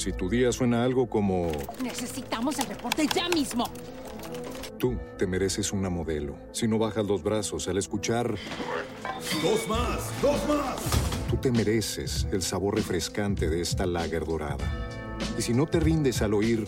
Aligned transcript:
Si 0.00 0.14
tu 0.14 0.30
día 0.30 0.50
suena 0.50 0.82
algo 0.82 1.10
como... 1.10 1.52
Necesitamos 1.82 2.58
el 2.58 2.68
reporte 2.68 3.06
ya 3.14 3.28
mismo. 3.28 3.70
Tú 4.78 4.96
te 5.18 5.26
mereces 5.26 5.74
una 5.74 5.90
modelo. 5.90 6.38
Si 6.52 6.66
no 6.66 6.78
bajas 6.78 7.04
los 7.04 7.22
brazos 7.22 7.68
al 7.68 7.76
escuchar... 7.76 8.34
¡Dos 9.42 9.68
más! 9.68 10.22
¡Dos 10.22 10.48
más! 10.48 10.76
Tú 11.28 11.36
te 11.36 11.52
mereces 11.52 12.26
el 12.32 12.40
sabor 12.40 12.76
refrescante 12.76 13.50
de 13.50 13.60
esta 13.60 13.84
lager 13.84 14.24
dorada. 14.24 14.88
Y 15.36 15.42
si 15.42 15.52
no 15.52 15.66
te 15.66 15.78
rindes 15.78 16.22
al 16.22 16.32
oír... 16.32 16.64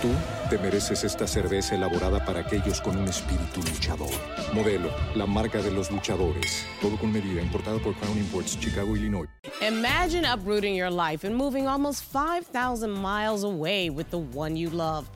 Tú 0.00 0.08
te 0.52 0.58
mereces 0.58 1.02
esta 1.02 1.26
cerveza 1.26 1.76
elaborada 1.76 2.22
para 2.26 2.40
aquellos 2.40 2.78
con 2.82 2.94
un 2.98 3.08
espíritu 3.08 3.62
luchador. 3.62 4.10
Modelo, 4.52 4.90
la 5.14 5.24
marca 5.24 5.62
de 5.62 5.70
los 5.70 5.90
luchadores. 5.90 6.66
Todo 6.82 6.98
con 6.98 7.10
medida, 7.10 7.40
importado 7.40 7.80
por 7.80 7.94
Crown 7.94 8.18
Imports, 8.18 8.58
Chicago, 8.60 8.94
Illinois. 8.94 9.26
Imagine 9.66 10.26
uprooting 10.26 10.74
your 10.74 10.90
life 10.90 11.24
and 11.26 11.34
moving 11.34 11.66
almost 11.66 12.04
5,000 12.12 12.90
miles 12.90 13.44
away 13.44 13.88
with 13.88 14.10
the 14.10 14.18
one 14.18 14.54
you 14.54 14.68
love, 14.68 15.08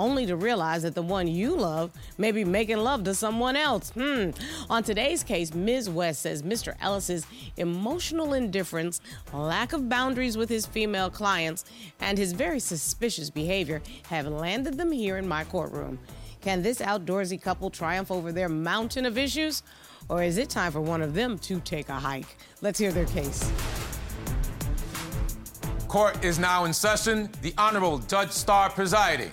only 0.00 0.24
to 0.24 0.34
realize 0.34 0.82
that 0.82 0.94
the 0.94 1.02
one 1.02 1.28
you 1.28 1.54
love 1.54 1.92
may 2.16 2.32
be 2.32 2.44
making 2.44 2.78
love 2.78 3.04
to 3.04 3.14
someone 3.14 3.54
else. 3.54 3.90
Hmm. 3.90 4.30
On 4.70 4.82
today's 4.82 5.22
case, 5.22 5.54
Ms. 5.54 5.90
West 5.90 6.22
says 6.22 6.42
Mr. 6.42 6.74
Ellis's 6.80 7.26
emotional 7.58 8.32
indifference, 8.32 9.02
lack 9.32 9.74
of 9.74 9.88
boundaries 9.90 10.38
with 10.38 10.48
his 10.48 10.64
female 10.64 11.10
clients, 11.10 11.66
and 12.00 12.16
his 12.16 12.32
very 12.32 12.58
suspicious 12.58 13.28
behavior 13.28 13.82
have 14.08 14.26
landed 14.26 14.78
them 14.78 14.90
here 14.90 15.18
in 15.18 15.28
my 15.28 15.44
courtroom. 15.44 15.98
Can 16.40 16.62
this 16.62 16.78
outdoorsy 16.80 17.40
couple 17.40 17.68
triumph 17.68 18.10
over 18.10 18.32
their 18.32 18.48
mountain 18.48 19.04
of 19.04 19.18
issues? 19.18 19.62
Or 20.08 20.22
is 20.22 20.38
it 20.38 20.48
time 20.48 20.72
for 20.72 20.80
one 20.80 21.02
of 21.02 21.12
them 21.12 21.38
to 21.40 21.60
take 21.60 21.90
a 21.90 21.94
hike? 21.94 22.38
Let's 22.62 22.78
hear 22.78 22.90
their 22.90 23.04
case. 23.04 23.52
Court 25.88 26.24
is 26.24 26.38
now 26.38 26.64
in 26.64 26.72
session. 26.72 27.28
The 27.42 27.52
Honorable 27.58 27.98
Judge 27.98 28.30
Star 28.30 28.70
presiding. 28.70 29.30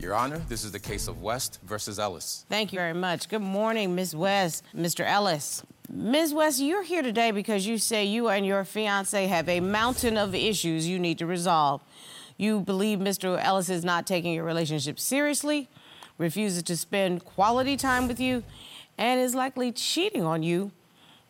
Your 0.00 0.14
Honor, 0.14 0.38
this 0.48 0.64
is 0.64 0.72
the 0.72 0.78
case 0.78 1.08
of 1.08 1.20
West 1.20 1.58
versus 1.62 1.98
Ellis. 1.98 2.46
Thank 2.48 2.72
you 2.72 2.78
very 2.78 2.94
much. 2.94 3.28
Good 3.28 3.42
morning, 3.42 3.94
Ms. 3.94 4.16
West, 4.16 4.64
Mr. 4.74 5.04
Ellis. 5.04 5.62
Ms. 5.90 6.32
West, 6.32 6.58
you're 6.58 6.82
here 6.82 7.02
today 7.02 7.32
because 7.32 7.66
you 7.66 7.76
say 7.76 8.06
you 8.06 8.28
and 8.28 8.46
your 8.46 8.64
fiance 8.64 9.26
have 9.26 9.46
a 9.46 9.60
mountain 9.60 10.16
of 10.16 10.34
issues 10.34 10.88
you 10.88 10.98
need 10.98 11.18
to 11.18 11.26
resolve. 11.26 11.82
You 12.38 12.60
believe 12.60 12.98
Mr. 12.98 13.38
Ellis 13.38 13.68
is 13.68 13.84
not 13.84 14.06
taking 14.06 14.32
your 14.32 14.44
relationship 14.44 14.98
seriously, 14.98 15.68
refuses 16.16 16.62
to 16.62 16.78
spend 16.78 17.26
quality 17.26 17.76
time 17.76 18.08
with 18.08 18.18
you, 18.18 18.42
and 18.96 19.20
is 19.20 19.34
likely 19.34 19.70
cheating 19.70 20.24
on 20.24 20.42
you 20.42 20.72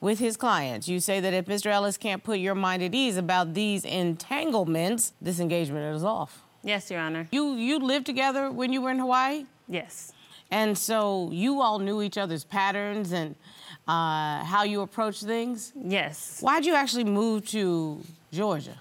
with 0.01 0.21
his 0.21 0.37
clients. 0.37 0.87
You 0.87 1.01
say 1.01 1.19
that 1.19 1.35
if 1.35 1.47
Mr. 1.47 1.67
Ellis 1.67 1.97
can't 1.97 2.23
put 2.23 2.39
your 2.39 2.55
mind 2.55 2.85
at 2.85 2.95
ease 2.95 3.17
about 3.17 3.55
these 3.55 3.85
entanglements, 3.85 5.13
this 5.21 5.41
engagement 5.41 5.97
is 5.97 6.05
off. 6.05 6.45
Yes, 6.63 6.91
Your 6.91 7.01
Honor. 7.01 7.29
You 7.33 7.55
you 7.55 7.79
lived 7.79 8.07
together 8.07 8.51
when 8.51 8.73
you 8.73 8.83
were 8.83 8.91
in 8.91 8.99
Hawaii? 8.99 9.47
Yes. 9.69 10.13
And 10.51 10.77
so 10.77 11.31
you 11.33 11.61
all 11.61 11.79
knew 11.79 12.03
each 12.03 12.19
other's 12.19 12.45
patterns 12.45 13.13
and 13.13 13.37
uh, 13.87 14.45
how 14.45 14.65
you 14.65 14.81
approach 14.81 15.23
things? 15.23 15.73
Yes. 15.81 16.41
Why'd 16.41 16.67
you 16.67 16.75
actually 16.75 17.05
move 17.05 17.47
to 17.49 18.01
Georgia? 18.33 18.77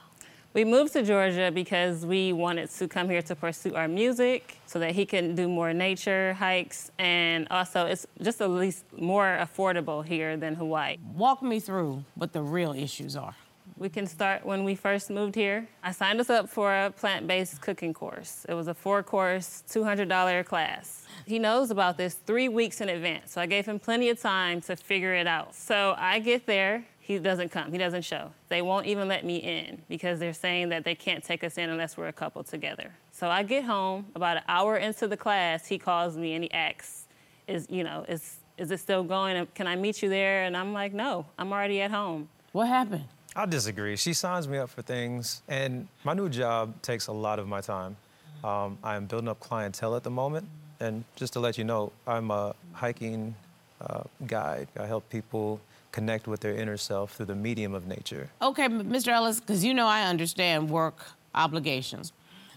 We 0.54 0.66
moved 0.66 0.94
to 0.94 1.04
Georgia 1.04 1.52
because 1.54 2.08
we 2.08 2.34
wanted 2.34 2.72
to 2.72 2.88
come 2.88 3.08
here 3.08 3.22
to 3.22 3.36
pursue 3.36 3.76
our 3.76 3.88
music 3.88 4.58
so 4.66 4.80
that 4.80 4.94
he 4.94 5.06
can 5.06 5.36
do 5.36 5.48
more 5.48 5.74
nature 5.74 6.34
hikes 6.34 6.90
and 6.98 7.48
also 7.52 7.86
it's 7.86 8.08
just 8.20 8.42
at 8.42 8.50
least 8.50 8.84
more 8.98 9.38
affordable 9.40 10.04
here 10.04 10.38
than 10.38 10.56
Hawaii. 10.56 10.98
Walk 11.14 11.44
me 11.44 11.60
through 11.60 12.04
what 12.16 12.34
the 12.34 12.42
real 12.42 12.74
issues 12.74 13.16
are. 13.16 13.36
We 13.80 13.88
can 13.88 14.08
start 14.08 14.46
when 14.46 14.66
we 14.66 14.76
first 14.76 15.10
moved 15.10 15.36
here. 15.36 15.66
I 15.82 15.94
signed 15.94 16.20
us 16.20 16.30
up 16.30 16.50
for 16.50 16.76
a 16.76 16.92
plant 16.92 17.28
based 17.28 17.62
cooking 17.62 17.94
course. 17.94 18.46
It 18.50 18.54
was 18.54 18.68
a 18.68 18.74
four 18.74 19.02
course, 19.04 19.64
$200 19.70 20.46
class. 20.46 21.08
He 21.26 21.40
knows 21.40 21.72
about 21.72 21.96
this 21.96 22.16
three 22.16 22.50
weeks 22.50 22.82
in 22.82 22.90
advance, 22.90 23.32
so 23.32 23.40
I 23.40 23.46
gave 23.46 23.66
him 23.66 23.80
plenty 23.80 24.10
of 24.10 24.20
time 24.20 24.60
to 24.62 24.76
figure 24.76 25.14
it 25.14 25.28
out. 25.28 25.56
So 25.56 25.96
I 25.98 26.20
get 26.20 26.46
there, 26.46 26.86
he 27.00 27.20
doesn't 27.20 27.50
come, 27.54 27.72
he 27.72 27.78
doesn't 27.78 28.02
show. 28.02 28.32
They 28.50 28.62
won't 28.62 28.86
even 28.86 29.08
let 29.08 29.24
me 29.24 29.38
in 29.38 29.82
because 29.88 30.20
they're 30.20 30.34
saying 30.34 30.68
that 30.70 30.84
they 30.84 30.94
can't 30.94 31.24
take 31.24 31.46
us 31.46 31.58
in 31.58 31.70
unless 31.70 31.96
we're 31.96 32.10
a 32.10 32.14
couple 32.14 32.44
together. 32.44 32.92
So 33.14 33.30
I 33.30 33.44
get 33.44 33.64
home, 33.64 34.08
about 34.14 34.38
an 34.38 34.44
hour 34.50 34.76
into 34.76 35.08
the 35.08 35.18
class, 35.18 35.66
he 35.66 35.78
calls 35.78 36.18
me 36.18 36.34
and 36.34 36.44
he 36.44 36.52
asks, 36.52 37.06
is, 37.48 37.66
you 37.70 37.86
know, 37.86 38.04
is, 38.10 38.40
is 38.58 38.72
it 38.72 38.82
still 38.82 39.04
going? 39.04 39.48
Can 39.56 39.68
I 39.68 39.78
meet 39.78 40.04
you 40.04 40.10
there? 40.10 40.44
And 40.44 40.58
I'm 40.58 40.74
like, 40.74 40.92
no, 40.92 41.26
I'm 41.38 41.54
already 41.54 41.80
at 41.80 41.92
home. 41.92 42.28
What 42.52 42.68
happened? 42.68 43.06
I 43.36 43.46
disagree. 43.46 43.96
She 43.96 44.14
signs 44.14 44.48
me 44.48 44.58
up 44.58 44.70
for 44.70 44.82
things, 44.82 45.44
and 45.48 45.88
my 46.04 46.14
new 46.14 46.30
job 46.30 46.82
takes 46.82 47.08
a 47.08 47.12
lot 47.12 47.38
of 47.40 47.48
my 47.48 47.62
time. 47.62 47.96
Um, 48.44 48.78
I 48.84 48.96
am 48.96 49.06
building 49.06 49.28
up 49.28 49.40
clientele 49.40 49.96
at 49.96 50.04
the 50.04 50.10
moment, 50.10 50.48
and 50.80 51.04
just 51.16 51.34
to 51.34 51.40
let 51.40 51.58
you 51.58 51.64
know, 51.64 51.92
I'm 52.08 52.32
a 52.32 52.56
hiking 52.74 53.36
uh, 53.82 54.04
guide. 54.26 54.68
I 54.80 54.88
help 54.88 55.08
people 55.10 55.62
connect 55.92 56.28
with 56.28 56.40
their 56.40 56.56
inner 56.56 56.78
self 56.78 57.14
through 57.14 57.28
the 57.28 57.36
medium 57.36 57.74
of 57.74 57.88
nature. 57.88 58.30
Okay, 58.42 58.68
Mr. 58.68 59.10
Ellis, 59.10 59.40
because 59.40 59.64
you 59.64 59.74
know 59.74 59.88
I 59.88 60.04
understand 60.04 60.70
work 60.70 61.06
obligations, 61.36 62.14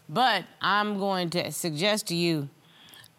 but 0.08 0.44
I'm 0.60 0.98
going 0.98 1.30
to 1.30 1.52
suggest 1.52 2.06
to 2.08 2.14
you 2.14 2.48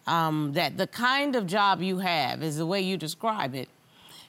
um, 0.08 0.54
that 0.54 0.78
the 0.78 0.88
kind 0.88 1.36
of 1.36 1.46
job 1.46 1.82
you 1.82 2.00
have 2.00 2.42
is 2.42 2.58
the 2.58 2.66
way 2.66 2.82
you 2.82 2.98
describe 2.98 3.54
it 3.54 3.70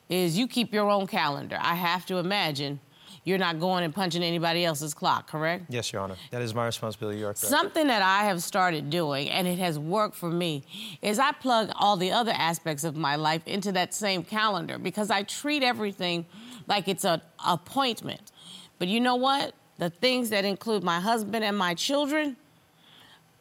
is 0.09 0.37
you 0.37 0.47
keep 0.47 0.73
your 0.75 0.91
own 0.91 1.07
calendar. 1.07 1.59
I 1.61 1.75
have 1.75 2.05
to 2.07 2.19
imagine 2.19 2.81
you're 3.25 3.39
not 3.39 3.59
going 3.59 3.85
and 3.85 3.95
punching 3.95 4.23
anybody 4.23 4.65
else's 4.65 4.93
clock, 4.93 5.27
correct? 5.27 5.65
Yes, 5.71 5.93
Your 5.93 6.03
Honor. 6.03 6.17
That 6.31 6.43
is 6.43 6.55
my 6.55 6.67
responsibility. 6.67 7.19
You 7.19 7.25
are 7.25 7.29
correct. 7.29 7.47
Something 7.47 7.87
that 7.87 8.03
I 8.03 8.25
have 8.25 8.43
started 8.43 8.91
doing, 8.91 9.31
and 9.31 9.49
it 9.49 9.59
has 9.59 9.79
worked 9.79 10.15
for 10.15 10.31
me, 10.31 10.63
is 11.01 11.19
I 11.19 11.33
plug 11.33 11.71
all 11.77 11.97
the 11.97 12.13
other 12.13 12.33
aspects 12.33 12.85
of 12.85 12.97
my 12.97 13.17
life 13.17 13.47
into 13.47 13.73
that 13.73 13.95
same 13.95 14.25
calendar 14.25 14.79
because 14.79 15.11
I 15.11 15.23
treat 15.23 15.63
everything 15.63 16.27
like 16.67 16.87
it's 16.87 17.05
an 17.05 17.23
appointment. 17.45 18.31
But 18.79 18.89
you 18.89 19.01
know 19.01 19.17
what? 19.17 19.55
The 19.79 19.91
things 19.91 20.31
that 20.31 20.45
include 20.45 20.85
my 20.85 21.01
husband 21.01 21.45
and 21.45 21.57
my 21.57 21.75
children, 21.75 22.37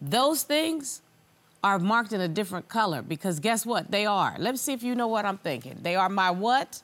those 0.01 0.43
things 0.43 1.01
are 1.61 1.77
marked 1.77 2.13
in 2.13 2.21
a 2.21 2.27
different 2.27 2.67
color 2.69 3.01
because 3.01 3.39
guess 3.39 3.65
what? 3.65 3.91
They 3.91 4.05
are. 4.05 4.35
Let's 4.39 4.61
see 4.61 4.73
if 4.73 4.81
you 4.83 4.95
know 4.95 5.07
what 5.07 5.25
I'm 5.25 5.37
thinking. 5.37 5.79
They 5.81 5.95
are 5.95 6.09
my 6.09 6.31
what? 6.31 6.81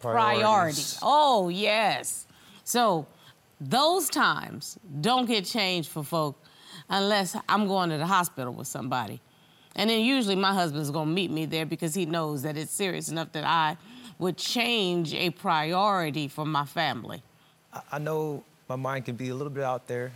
Priority. 0.00 0.40
Priorities. 0.40 0.98
Oh, 1.02 1.48
yes. 1.48 2.26
So 2.68 3.06
those 3.62 4.10
times 4.10 4.78
don't 5.00 5.24
get 5.24 5.46
changed 5.46 5.88
for 5.88 6.04
folk 6.04 6.38
unless 6.90 7.34
I'm 7.48 7.66
going 7.66 7.88
to 7.88 7.96
the 7.96 8.04
hospital 8.04 8.52
with 8.52 8.66
somebody. 8.66 9.22
And 9.74 9.88
then 9.88 10.02
usually 10.02 10.36
my 10.36 10.52
husband's 10.52 10.90
gonna 10.90 11.10
meet 11.10 11.30
me 11.30 11.46
there 11.46 11.64
because 11.64 11.94
he 11.94 12.04
knows 12.04 12.42
that 12.42 12.58
it's 12.58 12.70
serious 12.70 13.08
enough 13.08 13.32
that 13.32 13.44
I 13.44 13.78
would 14.18 14.36
change 14.36 15.14
a 15.14 15.30
priority 15.30 16.28
for 16.28 16.44
my 16.44 16.66
family. 16.66 17.22
I- 17.90 17.98
know 17.98 18.44
my 18.68 18.76
mind 18.76 19.06
can 19.06 19.16
be 19.16 19.30
a 19.30 19.34
little 19.34 19.54
bit 19.58 19.64
out 19.64 19.86
there. 19.86 20.12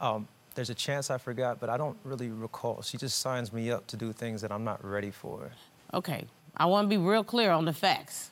Um, 0.00 0.26
there's 0.54 0.70
a 0.70 0.74
chance 0.74 1.10
I 1.10 1.18
forgot, 1.18 1.60
but 1.60 1.68
I 1.68 1.76
don't 1.76 1.98
really 2.04 2.30
recall. 2.30 2.80
She 2.80 2.96
just 2.96 3.18
signs 3.18 3.52
me 3.52 3.70
up 3.70 3.86
to 3.88 3.98
do 3.98 4.14
things 4.14 4.40
that 4.40 4.50
I'm 4.50 4.64
not 4.64 4.82
ready 4.82 5.10
for. 5.10 5.50
Okay, 5.92 6.24
I 6.56 6.64
wanna 6.64 6.88
be 6.88 6.96
real 6.96 7.24
clear 7.24 7.50
on 7.50 7.66
the 7.66 7.74
facts. 7.74 8.30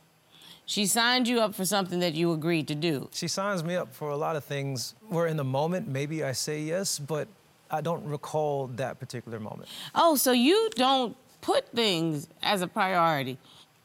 She 0.69 0.85
signed 0.85 1.27
you 1.27 1.41
up 1.41 1.55
for 1.55 1.65
something 1.65 2.01
that 2.01 2.13
you 2.13 2.31
agreed 2.35 2.69
to 2.69 2.75
do. 2.75 3.09
She 3.15 3.27
signs 3.27 3.65
me 3.65 3.75
up 3.75 3.95
for 3.95 4.11
a 4.11 4.17
lot 4.19 4.37
of 4.37 4.45
things 4.45 4.95
where 5.09 5.27
in 5.27 5.39
the 5.39 5.45
moment 5.45 5.89
maybe 5.89 6.23
I 6.23 6.33
say 6.33 6.61
yes, 6.61 6.99
but 6.99 7.27
I 7.71 7.81
don't 7.81 8.05
recall 8.05 8.67
that 8.77 9.01
particular 9.01 9.41
moment. 9.41 9.71
Oh, 9.95 10.15
so 10.15 10.31
you 10.33 10.69
don't 10.75 11.17
put 11.41 11.67
things 11.71 12.29
as 12.43 12.61
a 12.61 12.67
priority. 12.67 13.39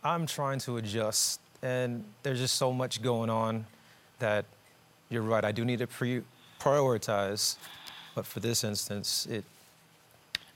I'm 0.04 0.26
trying 0.26 0.60
to 0.60 0.76
adjust, 0.76 1.40
and 1.62 2.04
there's 2.22 2.40
just 2.40 2.56
so 2.56 2.74
much 2.74 3.02
going 3.02 3.30
on 3.30 3.66
that 4.20 4.44
you're 5.08 5.22
right. 5.22 5.46
I 5.46 5.54
do 5.54 5.64
need 5.64 5.80
to 5.80 5.88
pre- 5.88 6.24
prioritize, 6.60 7.56
but 8.14 8.26
for 8.26 8.42
this 8.42 8.66
instance, 8.66 9.26
it. 9.28 9.46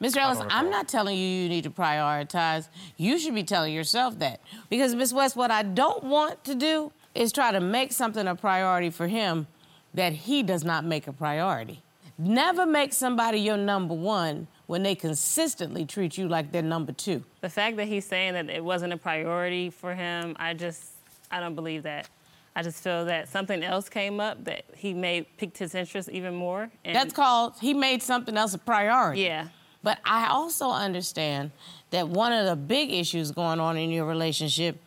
Mr. 0.02 0.18
Ellis, 0.18 0.40
I'm 0.50 0.70
not 0.70 0.88
telling 0.88 1.18
you 1.18 1.26
you 1.26 1.50
need 1.50 1.64
to 1.64 1.72
prioritize. 1.72 2.68
You 2.98 3.18
should 3.18 3.34
be 3.34 3.44
telling 3.44 3.74
yourself 3.74 4.20
that. 4.20 4.42
Because, 4.70 4.94
Miss 4.94 5.12
West, 5.12 5.36
what 5.36 5.50
I 5.50 5.64
don't 5.64 6.04
want 6.04 6.44
to 6.44 6.54
do 6.54 6.92
is 7.16 7.32
try 7.32 7.52
to 7.52 7.60
make 7.60 7.92
something 7.92 8.28
a 8.28 8.36
priority 8.36 8.92
for 8.92 9.08
him 9.08 9.48
that 9.96 10.14
he 10.14 10.44
does 10.44 10.64
not 10.64 10.86
make 10.86 11.08
a 11.08 11.14
priority. 11.14 11.82
Never 12.20 12.66
make 12.66 12.94
somebody 12.94 13.40
your 13.40 13.58
number 13.58 13.96
one 13.96 14.48
when 14.68 14.84
they 14.84 14.94
consistently 14.96 15.86
treat 15.86 16.18
you 16.18 16.28
like 16.28 16.52
they're 16.52 16.62
number 16.62 16.92
two. 16.92 17.24
The 17.42 17.50
fact 17.50 17.78
that 17.78 17.88
he's 17.88 18.06
saying 18.06 18.34
that 18.34 18.50
it 18.50 18.64
wasn't 18.64 18.94
a 18.94 18.98
priority 18.98 19.70
for 19.72 19.96
him, 19.96 20.36
I 20.40 20.54
just, 20.54 20.84
I 21.32 21.40
don't 21.40 21.56
believe 21.56 21.84
that. 21.84 22.08
I 22.56 22.64
just 22.64 22.84
feel 22.84 23.06
that 23.06 23.30
something 23.30 23.64
else 23.64 23.88
came 23.88 24.20
up 24.20 24.44
that 24.46 24.64
he 24.76 24.94
may 24.94 25.22
piqued 25.22 25.60
his 25.60 25.76
interest 25.76 26.10
even 26.10 26.34
more. 26.34 26.72
And 26.84 26.96
That's 26.96 27.14
called 27.14 27.54
he 27.62 27.74
made 27.76 28.02
something 28.02 28.36
else 28.36 28.54
a 28.56 28.58
priority. 28.58 29.22
yeah. 29.22 29.48
But 29.84 30.00
I 30.06 30.28
also 30.28 30.70
understand 30.70 31.52
that 31.92 32.08
one 32.10 32.34
of 32.34 32.46
the 32.46 32.56
big 32.56 32.92
issues 32.92 33.32
going 33.32 33.60
on 33.60 33.78
in 33.78 33.90
your 33.90 34.06
relationship 34.06 34.78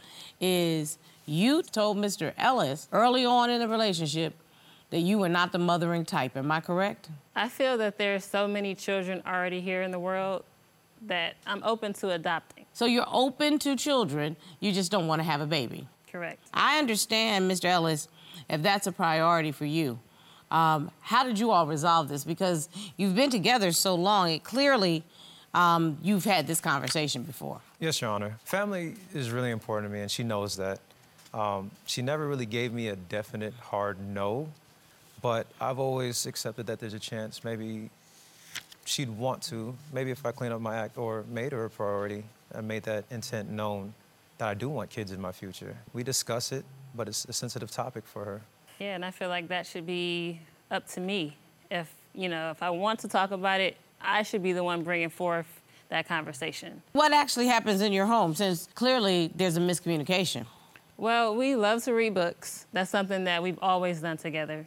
is 0.41 0.99
you 1.27 1.63
told 1.63 1.97
Mr. 1.97 2.33
Ellis 2.37 2.89
early 2.93 3.25
on 3.25 3.51
in 3.51 3.61
the 3.61 3.69
relationship 3.69 4.35
that 4.91 5.01
you 5.01 5.19
were 5.19 5.29
not 5.29 5.53
the 5.53 5.59
mothering 5.59 6.05
type. 6.05 6.37
Am 6.37 6.51
I 6.51 6.61
correct? 6.61 7.09
I 7.37 7.49
feel 7.49 7.79
that 7.79 7.97
there's 7.97 8.25
so 8.25 8.49
many 8.49 8.75
children 8.75 9.23
already 9.27 9.61
here 9.61 9.83
in 9.83 9.93
the 9.93 9.99
world 9.99 10.45
that 11.03 11.37
I'm 11.47 11.63
open 11.65 11.93
to 11.95 12.11
adopting. 12.11 12.67
So 12.73 12.87
you're 12.87 13.07
open 13.11 13.59
to 13.61 13.77
children, 13.77 14.37
you 14.59 14.73
just 14.73 14.91
don't 14.91 15.07
want 15.07 15.21
to 15.21 15.25
have 15.25 15.41
a 15.41 15.47
baby. 15.47 15.89
Correct. 16.11 16.41
I 16.53 16.79
understand, 16.79 17.51
Mr. 17.51 17.67
Ellis, 17.67 18.09
if 18.49 18.63
that's 18.63 18.87
a 18.87 18.93
priority 18.93 19.53
for 19.53 19.65
you. 19.65 19.99
Um, 20.51 20.91
how 21.01 21.25
did 21.25 21.39
you 21.39 21.51
all 21.51 21.67
resolve 21.67 22.09
this? 22.09 22.25
Because 22.25 22.69
you've 22.97 23.15
been 23.15 23.31
together 23.31 23.73
so 23.73 23.95
long, 23.95 24.31
it 24.31 24.43
clearly 24.45 25.05
um, 25.55 25.99
you've 26.03 26.25
had 26.25 26.47
this 26.47 26.61
conversation 26.61 27.23
before. 27.23 27.61
Yes, 27.79 28.01
Your 28.01 28.11
Honor. 28.11 28.39
Family 28.45 28.95
is 29.15 29.31
really 29.31 29.51
important 29.51 29.91
to 29.91 29.95
me, 29.95 30.01
and 30.01 30.11
she 30.11 30.23
knows 30.23 30.57
that. 30.57 30.81
Um, 31.33 31.71
she 31.87 32.03
never 32.03 32.27
really 32.27 32.47
gave 32.47 32.73
me 32.73 32.89
a 32.89 32.97
definite 32.97 33.55
hard 33.55 33.99
no, 34.01 34.49
but 35.23 35.47
I've 35.61 35.79
always 35.79 36.27
accepted 36.27 36.67
that 36.67 36.81
there's 36.81 36.95
a 36.95 36.99
chance 36.99 37.45
maybe 37.45 37.91
she'd 38.85 39.11
want 39.11 39.43
to, 39.45 39.77
maybe 39.93 40.11
if 40.11 40.27
I 40.27 40.33
clean 40.33 40.51
up 40.51 40.61
my 40.61 40.77
act 40.77 40.99
or 40.99 41.25
made 41.31 41.53
her 41.53 41.65
a 41.65 41.71
priority 41.71 42.25
and 42.53 42.67
made 42.67 42.83
that 42.85 43.05
intent 43.11 43.49
known 43.51 43.95
that 44.39 44.49
I 44.49 44.55
do 44.55 44.69
want 44.69 44.91
kids 44.91 45.13
in 45.13 45.21
my 45.21 45.31
future. 45.31 45.77
We 45.93 46.03
discuss 46.03 46.51
it, 46.51 46.65
but 46.97 47.07
it's 47.07 47.25
a 47.27 47.33
sensitive 47.33 47.71
topic 47.71 48.05
for 48.05 48.25
her. 48.25 48.41
Yeah, 48.81 48.95
and 48.95 49.05
I 49.05 49.11
feel 49.11 49.29
like 49.29 49.49
that 49.49 49.67
should 49.67 49.87
be 49.87 50.41
up 50.71 50.89
to 50.89 51.01
me. 51.01 51.37
If, 51.71 51.93
you 52.15 52.31
know, 52.31 52.51
if 52.51 52.63
I 52.63 52.71
want 52.71 52.99
to 53.01 53.09
talk 53.09 53.31
about 53.31 53.61
it, 53.61 53.77
I 54.01 54.23
should 54.23 54.43
be 54.43 54.53
the 54.55 54.65
one 54.65 54.83
bringing 54.83 55.11
forth 55.11 55.47
that 55.91 56.09
conversation. 56.09 56.83
What 56.93 57.13
actually 57.13 57.47
happens 57.47 57.83
in 57.83 57.93
your 57.93 58.07
home 58.07 58.35
since 58.35 58.69
clearly 58.75 59.31
there's 59.35 59.59
a 59.59 59.61
miscommunication? 59.61 60.47
Well, 60.97 61.37
we 61.37 61.57
love 61.57 61.85
to 61.85 61.93
read 61.93 62.15
books. 62.15 62.67
That's 62.73 62.91
something 62.91 63.25
that 63.25 63.43
we've 63.43 63.59
always 63.61 64.01
done 64.01 64.17
together. 64.17 64.67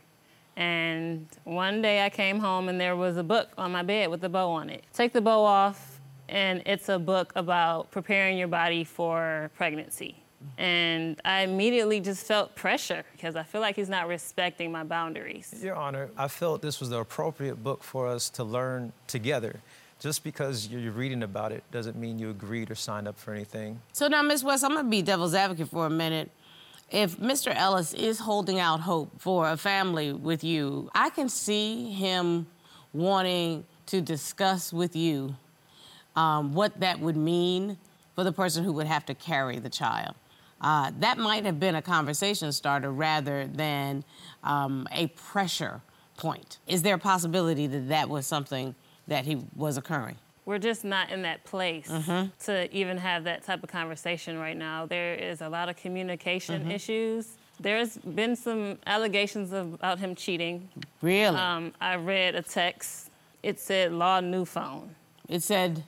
And 0.55 1.27
one 1.43 1.81
day 1.81 2.05
I 2.05 2.09
came 2.09 2.39
home 2.39 2.69
and 2.69 2.79
there 2.79 2.95
was 2.95 3.17
a 3.17 3.23
book 3.23 3.49
on 3.57 3.71
my 3.71 3.81
bed 3.81 4.11
with 4.11 4.23
a 4.23 4.29
bow 4.29 4.51
on 4.51 4.69
it. 4.69 4.83
Take 4.93 5.13
the 5.13 5.21
bow 5.21 5.43
off, 5.43 5.99
and 6.29 6.61
it's 6.67 6.89
a 6.89 6.99
book 6.99 7.33
about 7.35 7.89
preparing 7.89 8.37
your 8.37 8.47
body 8.47 8.83
for 8.83 9.49
pregnancy. 9.55 10.22
And 10.57 11.19
I 11.25 11.41
immediately 11.41 11.99
just 11.99 12.25
felt 12.25 12.55
pressure 12.55 13.03
because 13.13 13.35
I 13.35 13.43
feel 13.43 13.61
like 13.61 13.75
he's 13.75 13.89
not 13.89 14.07
respecting 14.07 14.71
my 14.71 14.83
boundaries. 14.83 15.53
Your 15.63 15.75
Honor, 15.75 16.09
I 16.17 16.27
felt 16.27 16.61
this 16.61 16.79
was 16.79 16.89
the 16.89 16.99
appropriate 16.99 17.63
book 17.63 17.83
for 17.83 18.07
us 18.07 18.29
to 18.31 18.43
learn 18.43 18.93
together. 19.07 19.59
Just 19.99 20.23
because 20.23 20.67
you're 20.67 20.91
reading 20.91 21.23
about 21.23 21.51
it 21.51 21.63
doesn't 21.71 21.95
mean 21.95 22.19
you 22.19 22.29
agreed 22.29 22.69
or 22.69 22.75
signed 22.75 23.07
up 23.07 23.17
for 23.17 23.33
anything. 23.33 23.79
So 23.93 24.07
now, 24.07 24.21
Ms. 24.21 24.43
West, 24.43 24.63
I'm 24.63 24.71
going 24.71 24.85
to 24.85 24.89
be 24.89 25.01
devil's 25.01 25.33
advocate 25.33 25.69
for 25.69 25.85
a 25.85 25.89
minute. 25.89 26.29
If 26.91 27.17
Mr. 27.17 27.55
Ellis 27.55 27.93
is 27.93 28.19
holding 28.19 28.59
out 28.59 28.81
hope 28.81 29.11
for 29.19 29.49
a 29.49 29.57
family 29.57 30.11
with 30.11 30.43
you, 30.43 30.89
I 30.93 31.09
can 31.09 31.29
see 31.29 31.91
him 31.91 32.47
wanting 32.91 33.65
to 33.87 34.01
discuss 34.01 34.71
with 34.71 34.95
you 34.95 35.35
um, 36.15 36.53
what 36.53 36.79
that 36.81 36.99
would 36.99 37.17
mean 37.17 37.77
for 38.15 38.23
the 38.23 38.31
person 38.31 38.63
who 38.63 38.73
would 38.73 38.87
have 38.87 39.05
to 39.07 39.15
carry 39.15 39.59
the 39.59 39.69
child. 39.69 40.15
Uh, 40.61 40.91
that 40.99 41.17
might 41.17 41.45
have 41.45 41.59
been 41.59 41.75
a 41.75 41.81
conversation 41.81 42.51
starter 42.51 42.91
rather 42.91 43.47
than 43.47 44.03
um, 44.43 44.87
a 44.91 45.07
pressure 45.07 45.81
point. 46.17 46.59
Is 46.67 46.83
there 46.83 46.95
a 46.95 46.99
possibility 46.99 47.67
that 47.67 47.89
that 47.89 48.09
was 48.09 48.25
something 48.25 48.75
that 49.07 49.25
he 49.25 49.43
was 49.55 49.77
occurring? 49.77 50.15
We're 50.45 50.59
just 50.59 50.83
not 50.83 51.09
in 51.09 51.21
that 51.21 51.43
place 51.45 51.87
to 52.45 52.75
even 52.75 52.97
have 52.97 53.23
that 53.23 53.43
type 53.43 53.63
of 53.63 53.69
conversation 53.69 54.37
right 54.37 54.57
now. 54.57 54.85
There 54.85 55.15
is 55.15 55.41
a 55.41 55.47
lot 55.49 55.69
of 55.69 55.77
communication 55.77 56.69
issues. 56.69 57.37
There's 57.59 57.97
been 57.97 58.35
some 58.35 58.77
allegations 58.85 59.53
of, 59.53 59.73
about 59.75 59.99
him 59.99 60.15
cheating. 60.15 60.67
Really? 61.01 61.37
Um, 61.37 61.71
I 61.79 61.95
read 61.95 62.35
a 62.35 62.41
text. 62.41 63.09
It 63.41 63.59
said 63.59 63.93
law 63.93 64.19
new 64.19 64.43
phone. 64.43 64.95
it 65.29 65.43
said, 65.43 65.83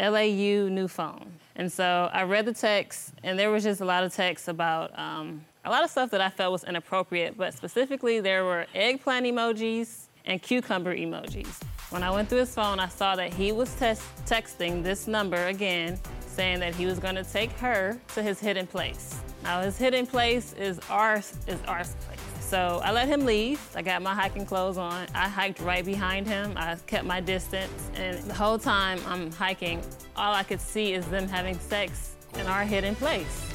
LAU 0.00 0.68
new 0.68 0.88
phone. 0.88 1.32
And 1.56 1.70
so 1.70 2.08
I 2.12 2.22
read 2.22 2.46
the 2.46 2.54
text, 2.54 3.12
and 3.22 3.38
there 3.38 3.50
was 3.50 3.64
just 3.64 3.80
a 3.80 3.84
lot 3.84 4.02
of 4.02 4.14
text 4.14 4.48
about 4.48 4.98
um, 4.98 5.44
a 5.64 5.70
lot 5.70 5.84
of 5.84 5.90
stuff 5.90 6.10
that 6.10 6.20
I 6.20 6.30
felt 6.30 6.52
was 6.52 6.64
inappropriate, 6.64 7.36
but 7.36 7.52
specifically 7.52 8.20
there 8.20 8.44
were 8.44 8.66
eggplant 8.74 9.26
emojis 9.26 10.06
and 10.24 10.40
cucumber 10.40 10.96
emojis. 10.96 11.62
When 11.90 12.02
I 12.02 12.10
went 12.10 12.28
through 12.28 12.38
his 12.38 12.54
phone, 12.54 12.78
I 12.78 12.88
saw 12.88 13.16
that 13.16 13.34
he 13.34 13.52
was 13.52 13.74
tes- 13.74 14.06
texting 14.24 14.82
this 14.82 15.06
number 15.06 15.48
again, 15.48 15.98
saying 16.26 16.60
that 16.60 16.74
he 16.74 16.86
was 16.86 16.98
going 16.98 17.16
to 17.16 17.24
take 17.24 17.50
her 17.58 18.00
to 18.14 18.22
his 18.22 18.40
hidden 18.40 18.66
place. 18.66 19.20
Now 19.42 19.60
his 19.60 19.76
hidden 19.76 20.06
place 20.06 20.52
is 20.54 20.78
ours 20.88 21.36
is 21.46 21.58
ours 21.66 21.94
place. 22.06 22.19
So 22.50 22.80
I 22.82 22.90
let 22.90 23.06
him 23.06 23.26
leave. 23.26 23.60
I 23.76 23.82
got 23.82 24.02
my 24.02 24.12
hiking 24.12 24.44
clothes 24.44 24.76
on. 24.76 25.06
I 25.14 25.28
hiked 25.28 25.60
right 25.60 25.84
behind 25.84 26.26
him. 26.26 26.54
I 26.56 26.74
kept 26.88 27.04
my 27.04 27.20
distance. 27.20 27.92
And 27.94 28.18
the 28.24 28.34
whole 28.34 28.58
time 28.58 28.98
I'm 29.06 29.30
hiking, 29.30 29.80
all 30.16 30.34
I 30.34 30.42
could 30.42 30.60
see 30.60 30.92
is 30.92 31.06
them 31.06 31.28
having 31.28 31.56
sex 31.60 32.16
in 32.34 32.48
our 32.48 32.64
hidden 32.64 32.96
place. 32.96 33.46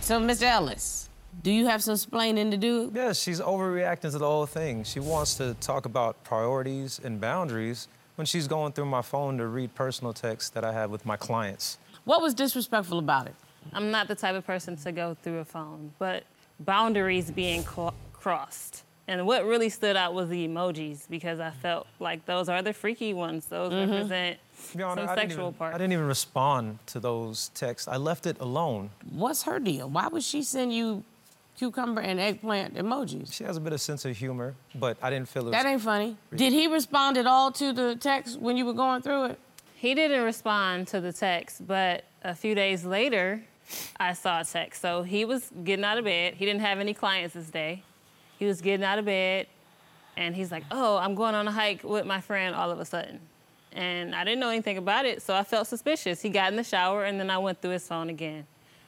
So, 0.00 0.18
Mr. 0.18 0.44
Ellis, 0.44 1.10
do 1.42 1.50
you 1.52 1.66
have 1.66 1.82
some 1.82 1.92
explaining 1.92 2.50
to 2.52 2.56
do? 2.56 2.90
Yeah, 2.94 3.12
she's 3.12 3.42
overreacting 3.42 4.12
to 4.12 4.18
the 4.18 4.20
whole 4.20 4.46
thing. 4.46 4.82
She 4.84 5.00
wants 5.00 5.34
to 5.34 5.52
talk 5.60 5.84
about 5.84 6.24
priorities 6.24 7.02
and 7.04 7.20
boundaries 7.20 7.86
when 8.16 8.26
she's 8.26 8.46
going 8.46 8.72
through 8.72 8.86
my 8.86 9.02
phone 9.02 9.38
to 9.38 9.46
read 9.46 9.74
personal 9.74 10.12
texts 10.12 10.50
that 10.50 10.64
I 10.64 10.72
have 10.72 10.90
with 10.90 11.04
my 11.04 11.16
clients. 11.16 11.78
What 12.04 12.20
was 12.20 12.34
disrespectful 12.34 12.98
about 12.98 13.26
it? 13.26 13.34
I'm 13.72 13.90
not 13.90 14.08
the 14.08 14.14
type 14.14 14.34
of 14.34 14.46
person 14.46 14.76
to 14.76 14.92
go 14.92 15.16
through 15.22 15.38
a 15.38 15.44
phone, 15.44 15.92
but 15.98 16.24
boundaries 16.60 17.30
being 17.30 17.62
cl- 17.62 17.94
crossed. 18.12 18.84
And 19.06 19.26
what 19.26 19.44
really 19.44 19.68
stood 19.68 19.96
out 19.96 20.14
was 20.14 20.28
the 20.30 20.48
emojis 20.48 21.08
because 21.10 21.38
I 21.38 21.50
felt 21.50 21.86
like 22.00 22.24
those 22.24 22.48
are 22.48 22.62
the 22.62 22.72
freaky 22.72 23.12
ones. 23.12 23.46
Those 23.46 23.72
mm-hmm. 23.72 23.92
represent 23.92 24.38
Your 24.74 24.88
Honor, 24.88 25.02
some 25.02 25.10
I 25.10 25.14
sexual 25.14 25.48
even, 25.48 25.54
parts. 25.54 25.74
I 25.74 25.78
didn't 25.78 25.92
even 25.92 26.06
respond 26.06 26.78
to 26.86 27.00
those 27.00 27.48
texts. 27.54 27.86
I 27.86 27.96
left 27.96 28.26
it 28.26 28.40
alone. 28.40 28.90
What's 29.10 29.42
her 29.42 29.58
deal? 29.58 29.90
Why 29.90 30.08
would 30.08 30.22
she 30.22 30.42
send 30.42 30.72
you 30.72 31.04
cucumber 31.56 32.00
and 32.00 32.20
eggplant 32.20 32.74
emojis? 32.74 33.32
She 33.32 33.44
has 33.44 33.56
a 33.56 33.60
bit 33.60 33.72
of 33.72 33.80
sense 33.80 34.04
of 34.04 34.16
humor, 34.16 34.54
but 34.74 34.96
I 35.02 35.10
didn't 35.10 35.28
feel 35.28 35.42
it 35.42 35.46
was 35.46 35.52
That 35.52 35.66
ain't 35.66 35.82
funny. 35.82 36.16
Did 36.34 36.52
he 36.52 36.66
respond 36.66 37.16
at 37.16 37.26
all 37.26 37.52
to 37.52 37.72
the 37.72 37.96
text 37.96 38.38
when 38.38 38.56
you 38.56 38.66
were 38.66 38.72
going 38.72 39.02
through 39.02 39.26
it? 39.26 39.38
He 39.74 39.94
didn't 39.94 40.22
respond 40.22 40.88
to 40.88 41.00
the 41.00 41.12
text, 41.12 41.66
but 41.66 42.04
a 42.22 42.34
few 42.34 42.54
days 42.54 42.84
later, 42.84 43.44
I 43.98 44.14
saw 44.14 44.40
a 44.40 44.44
text. 44.44 44.80
So 44.80 45.02
he 45.02 45.24
was 45.24 45.50
getting 45.62 45.84
out 45.84 45.98
of 45.98 46.04
bed. 46.04 46.34
He 46.34 46.44
didn't 46.46 46.62
have 46.62 46.78
any 46.80 46.94
clients 46.94 47.34
this 47.34 47.50
day. 47.50 47.82
He 48.38 48.46
was 48.46 48.60
getting 48.60 48.84
out 48.84 48.98
of 48.98 49.04
bed, 49.04 49.46
and 50.16 50.34
he's 50.34 50.50
like, 50.50 50.64
"Oh, 50.70 50.96
I'm 50.96 51.14
going 51.14 51.34
on 51.34 51.46
a 51.46 51.52
hike 51.52 51.84
with 51.84 52.04
my 52.06 52.20
friend." 52.20 52.54
All 52.54 52.70
of 52.70 52.80
a 52.80 52.84
sudden, 52.84 53.20
and 53.72 54.14
I 54.14 54.24
didn't 54.24 54.40
know 54.40 54.48
anything 54.50 54.78
about 54.78 55.06
it, 55.06 55.22
so 55.22 55.34
I 55.34 55.44
felt 55.44 55.66
suspicious. 55.66 56.20
He 56.22 56.30
got 56.30 56.50
in 56.50 56.56
the 56.56 56.64
shower, 56.64 57.04
and 57.04 57.18
then 57.20 57.30
I 57.30 57.38
went 57.38 57.60
through 57.60 57.72
his 57.72 57.86
phone 57.86 58.08
again. 58.10 58.46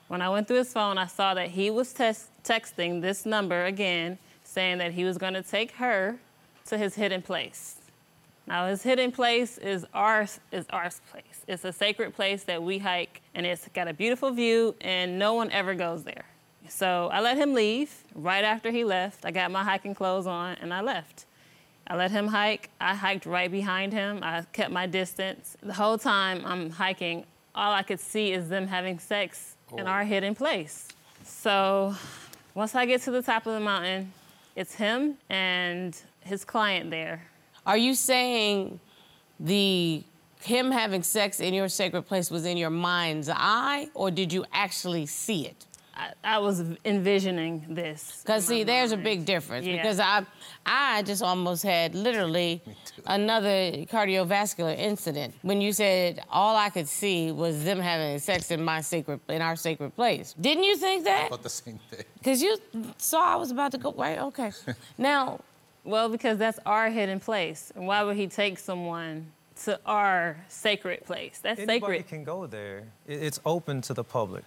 When 0.09 0.23
I 0.23 0.29
went 0.29 0.47
through 0.47 0.59
his 0.59 0.73
phone, 0.73 0.99
I 0.99 1.07
saw 1.07 1.35
that 1.35 1.51
he 1.51 1.71
was 1.71 1.93
texting 1.93 3.03
this 3.03 3.27
number 3.27 3.65
again, 3.65 4.19
saying 4.45 4.79
that 4.79 4.93
he 4.93 5.05
was 5.05 5.19
going 5.19 5.35
to 5.35 5.43
take 5.43 5.73
her 5.73 6.19
to 6.67 6.79
his 6.79 6.95
hidden 6.95 7.23
place. 7.23 7.77
Now 8.47 8.69
his 8.69 8.85
hidden 8.85 9.11
place 9.11 9.59
is 9.59 9.85
ours 9.93 10.39
is 10.53 10.67
ours 10.71 11.01
place. 11.11 11.43
It's 11.49 11.65
a 11.65 11.73
sacred 11.73 12.15
place 12.15 12.45
that 12.45 12.63
we 12.63 12.79
hike 12.79 13.21
and 13.35 13.45
it's 13.45 13.67
got 13.75 13.89
a 13.89 13.93
beautiful 13.93 14.31
view 14.31 14.77
and 14.81 15.19
no 15.19 15.35
one 15.35 15.51
ever 15.51 15.75
goes 15.75 16.05
there. 16.05 16.25
So 16.69 17.09
I 17.13 17.21
let 17.21 17.37
him 17.37 17.55
leave. 17.55 18.05
Right 18.15 18.45
after 18.45 18.71
he 18.71 18.85
left, 18.85 19.25
I 19.25 19.33
got 19.33 19.51
my 19.51 19.65
hiking 19.65 19.95
clothes 19.95 20.29
on 20.29 20.57
and 20.61 20.73
I 20.73 20.81
left. 20.81 21.27
I 21.89 21.97
let 21.97 22.13
him 22.13 22.29
hike. 22.29 22.71
I 22.81 22.95
hiked 22.95 23.27
right 23.27 23.51
behind 23.51 23.93
him. 23.93 24.21
I 24.23 24.43
kept 24.53 24.71
my 24.71 24.87
distance. 24.87 25.57
The 25.61 25.75
whole 25.75 25.99
time 25.99 26.43
I'm 26.45 26.71
hiking, 26.71 27.25
all 27.53 27.73
I 27.73 27.83
could 27.83 28.01
see 28.01 28.33
is 28.33 28.49
them 28.49 28.69
having 28.69 29.01
sex 29.01 29.56
in 29.77 29.87
our 29.87 30.05
hidden 30.05 30.35
place. 30.35 30.89
So 31.25 31.95
once 32.55 32.75
I 32.75 32.87
get 32.87 33.03
to 33.03 33.11
the 33.11 33.23
top 33.23 33.47
of 33.47 33.55
the 33.55 33.61
mountain, 33.61 34.13
it's 34.55 34.75
him 34.75 35.17
and 35.29 35.97
his 36.21 36.45
client 36.45 36.91
there. 36.91 37.27
Are 37.67 37.77
you 37.77 37.95
saying 37.95 38.81
the 39.41 40.03
him 40.41 40.71
having 40.71 41.03
sex 41.03 41.41
in 41.41 41.53
your 41.53 41.69
sacred 41.69 42.03
place 42.03 42.31
was 42.31 42.47
in 42.47 42.57
your 42.57 42.71
mind's 42.71 43.29
eye, 43.29 43.89
or 43.95 44.11
did 44.11 44.33
you 44.33 44.45
actually 44.53 45.07
see 45.07 45.47
it? 45.47 45.67
I, 45.97 46.13
I 46.23 46.39
was 46.39 46.63
envisioning 46.85 47.65
this. 47.69 48.21
Because 48.23 48.49
in 48.51 48.57
my 48.57 48.61
see, 48.61 48.65
there's 48.65 48.93
a 48.93 48.97
big 48.97 49.25
difference. 49.25 49.67
Yeah. 49.67 49.77
Because 49.77 49.99
I, 49.99 50.25
I 50.67 51.03
just 51.03 51.23
almost 51.23 51.63
had 51.63 51.95
literally 51.95 52.63
another 53.07 53.73
cardiovascular 53.87 54.77
incident 54.79 55.35
when 55.43 55.61
you 55.61 55.73
said 55.73 56.23
all 56.31 56.57
I 56.57 56.69
could 56.69 56.89
see 56.89 57.33
was 57.33 57.65
them 57.65 57.81
having 57.81 58.19
sex 58.19 58.51
in 58.51 58.63
my 58.63 58.83
sacred, 58.83 59.21
in 59.29 59.41
our 59.41 59.57
sacred 59.57 59.97
place. 59.97 60.35
Didn't 60.39 60.65
you 60.65 60.77
think 60.77 61.05
that? 61.05 61.29
About 61.29 61.43
the 61.43 61.51
same 61.51 61.79
thing. 61.91 62.05
Because 62.19 62.43
you 62.43 62.59
saw 62.99 63.33
I 63.33 63.37
was 63.37 63.51
about 63.51 63.73
to 63.73 63.79
go 63.79 63.93
right. 63.93 64.19
Okay. 64.19 64.53
now, 64.99 65.41
Well, 65.85 66.09
because 66.09 66.37
that's 66.37 66.59
our 66.67 66.91
hidden 66.91 67.21
place. 67.21 67.73
And 67.75 67.87
why 67.87 68.03
would 68.03 68.17
he 68.17 68.27
take 68.27 68.59
someone 68.59 69.33
to 69.65 69.81
our 69.87 70.37
sacred 70.49 71.07
place? 71.07 71.39
That's 71.43 71.61
sacred. 71.61 71.71
Anybody 71.71 71.99
sacred. 71.99 72.09
can 72.09 72.25
go 72.25 72.47
there. 72.47 72.85
It's 73.07 73.41
open 73.47 73.81
to 73.83 73.95
the 73.95 74.05
public. 74.05 74.45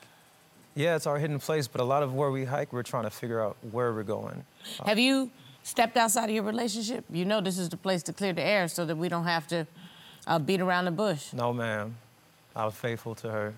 Yeah, 0.75 0.95
it's 0.95 1.07
our 1.07 1.17
hidden 1.17 1.39
place, 1.39 1.67
but 1.67 1.81
a 1.81 1.83
lot 1.83 2.03
of 2.03 2.13
where 2.13 2.31
we 2.31 2.45
hike, 2.45 2.71
we're 2.71 2.83
trying 2.83 3.03
to 3.03 3.09
figure 3.09 3.41
out 3.41 3.57
where 3.71 3.91
we're 3.93 4.03
going. 4.03 4.43
have 4.85 4.99
you 4.99 5.31
stepped 5.63 5.97
outside 5.97 6.25
of 6.25 6.35
your 6.35 6.43
relationship? 6.43 7.05
You 7.09 7.25
know 7.25 7.41
this 7.41 7.57
is 7.57 7.69
the 7.69 7.77
place 7.77 8.03
to 8.03 8.13
clear 8.13 8.33
the 8.33 8.43
air 8.43 8.67
so 8.67 8.85
that 8.85 8.95
we 8.95 9.09
don't 9.09 9.25
have 9.25 9.47
to 9.47 9.67
uh, 10.27 10.39
beat 10.39 10.61
around 10.61 10.85
the 10.85 10.91
bush. 10.91 11.33
No, 11.33 11.53
ma'am. 11.53 11.95
I 12.55 12.65
was 12.65 12.75
faithful 12.75 13.15
to 13.15 13.29
her. 13.29 13.53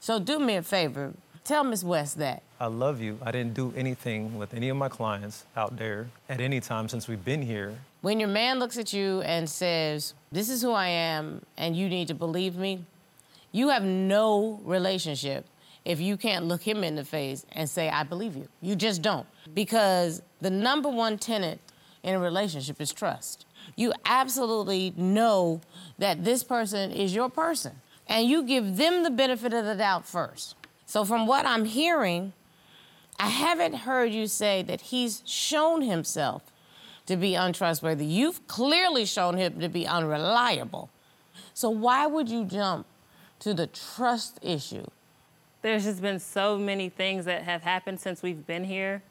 So 0.00 0.18
do 0.18 0.38
me 0.38 0.56
a 0.56 0.62
favor. 0.62 1.12
Tell 1.44 1.62
Miss 1.62 1.84
West 1.84 2.18
that. 2.18 2.42
I 2.58 2.66
love 2.66 3.00
you. 3.00 3.18
I 3.22 3.30
didn't 3.30 3.54
do 3.54 3.72
anything 3.76 4.36
with 4.36 4.52
any 4.52 4.68
of 4.68 4.76
my 4.76 4.88
clients 4.88 5.44
out 5.56 5.76
there 5.76 6.08
at 6.28 6.40
any 6.40 6.60
time 6.60 6.88
since 6.88 7.06
we've 7.06 7.24
been 7.24 7.42
here. 7.42 7.74
When 8.00 8.18
your 8.18 8.28
man 8.28 8.58
looks 8.58 8.78
at 8.78 8.92
you 8.92 9.20
and 9.22 9.48
says, 9.48 10.14
This 10.32 10.48
is 10.48 10.62
who 10.62 10.72
I 10.72 10.88
am, 10.88 11.42
and 11.56 11.76
you 11.76 11.88
need 11.88 12.08
to 12.08 12.14
believe 12.14 12.56
me, 12.56 12.84
you 13.52 13.68
have 13.68 13.84
no 13.84 14.60
relationship 14.64 15.46
if 15.86 16.00
you 16.00 16.16
can't 16.16 16.44
look 16.46 16.62
him 16.62 16.82
in 16.82 16.96
the 16.96 17.04
face 17.04 17.46
and 17.52 17.70
say, 17.70 17.88
I 17.88 18.02
believe 18.02 18.36
you. 18.36 18.48
You 18.60 18.74
just 18.74 19.02
don't. 19.02 19.26
Because 19.54 20.20
the 20.40 20.50
number 20.50 20.88
one 20.88 21.16
tenet 21.16 21.60
in 22.02 22.14
a 22.14 22.18
relationship 22.18 22.80
is 22.80 22.92
trust. 22.92 23.46
You 23.76 23.92
absolutely 24.04 24.92
know 24.96 25.60
that 25.98 26.24
this 26.24 26.42
person 26.42 26.90
is 26.90 27.14
your 27.14 27.30
person, 27.30 27.80
and 28.06 28.28
you 28.28 28.42
give 28.42 28.76
them 28.76 29.04
the 29.04 29.10
benefit 29.10 29.54
of 29.54 29.64
the 29.64 29.74
doubt 29.74 30.06
first. 30.06 30.56
So, 30.86 31.04
from 31.04 31.26
what 31.26 31.46
I'm 31.46 31.64
hearing, 31.64 32.32
I 33.18 33.28
haven't 33.28 33.74
heard 33.74 34.12
you 34.12 34.26
say 34.26 34.62
that 34.62 34.80
he's 34.82 35.22
shown 35.24 35.82
himself 35.82 36.42
to 37.06 37.16
be 37.16 37.34
untrustworthy. 37.34 38.04
You've 38.04 38.46
clearly 38.46 39.04
shown 39.04 39.36
him 39.36 39.60
to 39.60 39.68
be 39.68 39.86
unreliable. 39.86 40.90
So 41.54 41.70
why 41.70 42.06
would 42.06 42.28
you 42.28 42.44
jump 42.44 42.86
to 43.40 43.54
the 43.54 43.66
trust 43.68 44.38
issue? 44.42 44.86
There's 45.66 45.82
just 45.82 46.00
been 46.00 46.20
so 46.20 46.56
many 46.56 46.88
things 46.88 47.24
that 47.24 47.42
have 47.42 47.60
happened 47.60 47.98
since 47.98 48.22
we've 48.22 48.46
been 48.46 48.62
here. 48.62 49.02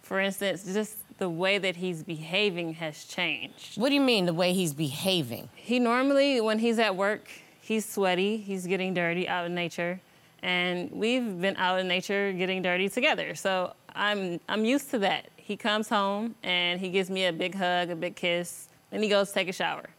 For 0.00 0.20
instance, 0.20 0.62
just 0.62 0.98
the 1.18 1.28
way 1.28 1.58
that 1.58 1.74
he's 1.74 2.04
behaving 2.04 2.74
has 2.74 3.04
changed. 3.04 3.80
What 3.80 3.88
do 3.88 3.96
you 3.96 4.00
mean 4.00 4.26
the 4.26 4.32
way 4.32 4.52
he's 4.52 4.74
behaving? 4.74 5.48
He 5.56 5.80
normally, 5.80 6.40
when 6.40 6.60
he's 6.60 6.78
at 6.78 6.94
work, 6.94 7.28
he's 7.60 7.84
sweaty, 7.84 8.36
he's 8.36 8.64
getting 8.64 8.94
dirty 8.94 9.28
out 9.28 9.46
in 9.46 9.56
nature, 9.56 10.00
and 10.40 10.88
we've 10.92 11.40
been 11.40 11.56
out 11.56 11.80
in 11.80 11.88
nature 11.88 12.32
getting 12.32 12.62
dirty 12.62 12.88
together. 12.88 13.34
So 13.34 13.74
I'm 13.92 14.38
I'm 14.48 14.64
used 14.64 14.88
to 14.92 15.00
that. 15.00 15.30
He 15.34 15.56
comes 15.56 15.88
home 15.88 16.36
and 16.44 16.78
he 16.78 16.90
gives 16.90 17.10
me 17.10 17.26
a 17.26 17.32
big 17.32 17.56
hug, 17.56 17.90
a 17.90 17.96
big 17.96 18.14
kiss, 18.14 18.68
and 18.92 19.02
he 19.02 19.08
goes 19.08 19.32
take 19.32 19.48
a 19.48 19.52
shower. 19.52 19.90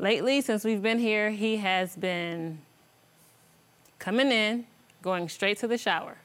Lately, 0.00 0.40
since 0.40 0.64
we've 0.64 0.82
been 0.82 0.98
here, 0.98 1.30
he 1.30 1.58
has 1.58 1.94
been 1.94 2.58
coming 4.00 4.32
in, 4.32 4.66
going 5.06 5.28
straight 5.28 5.56
to 5.56 5.68
the 5.68 5.78
shower. 5.78 6.16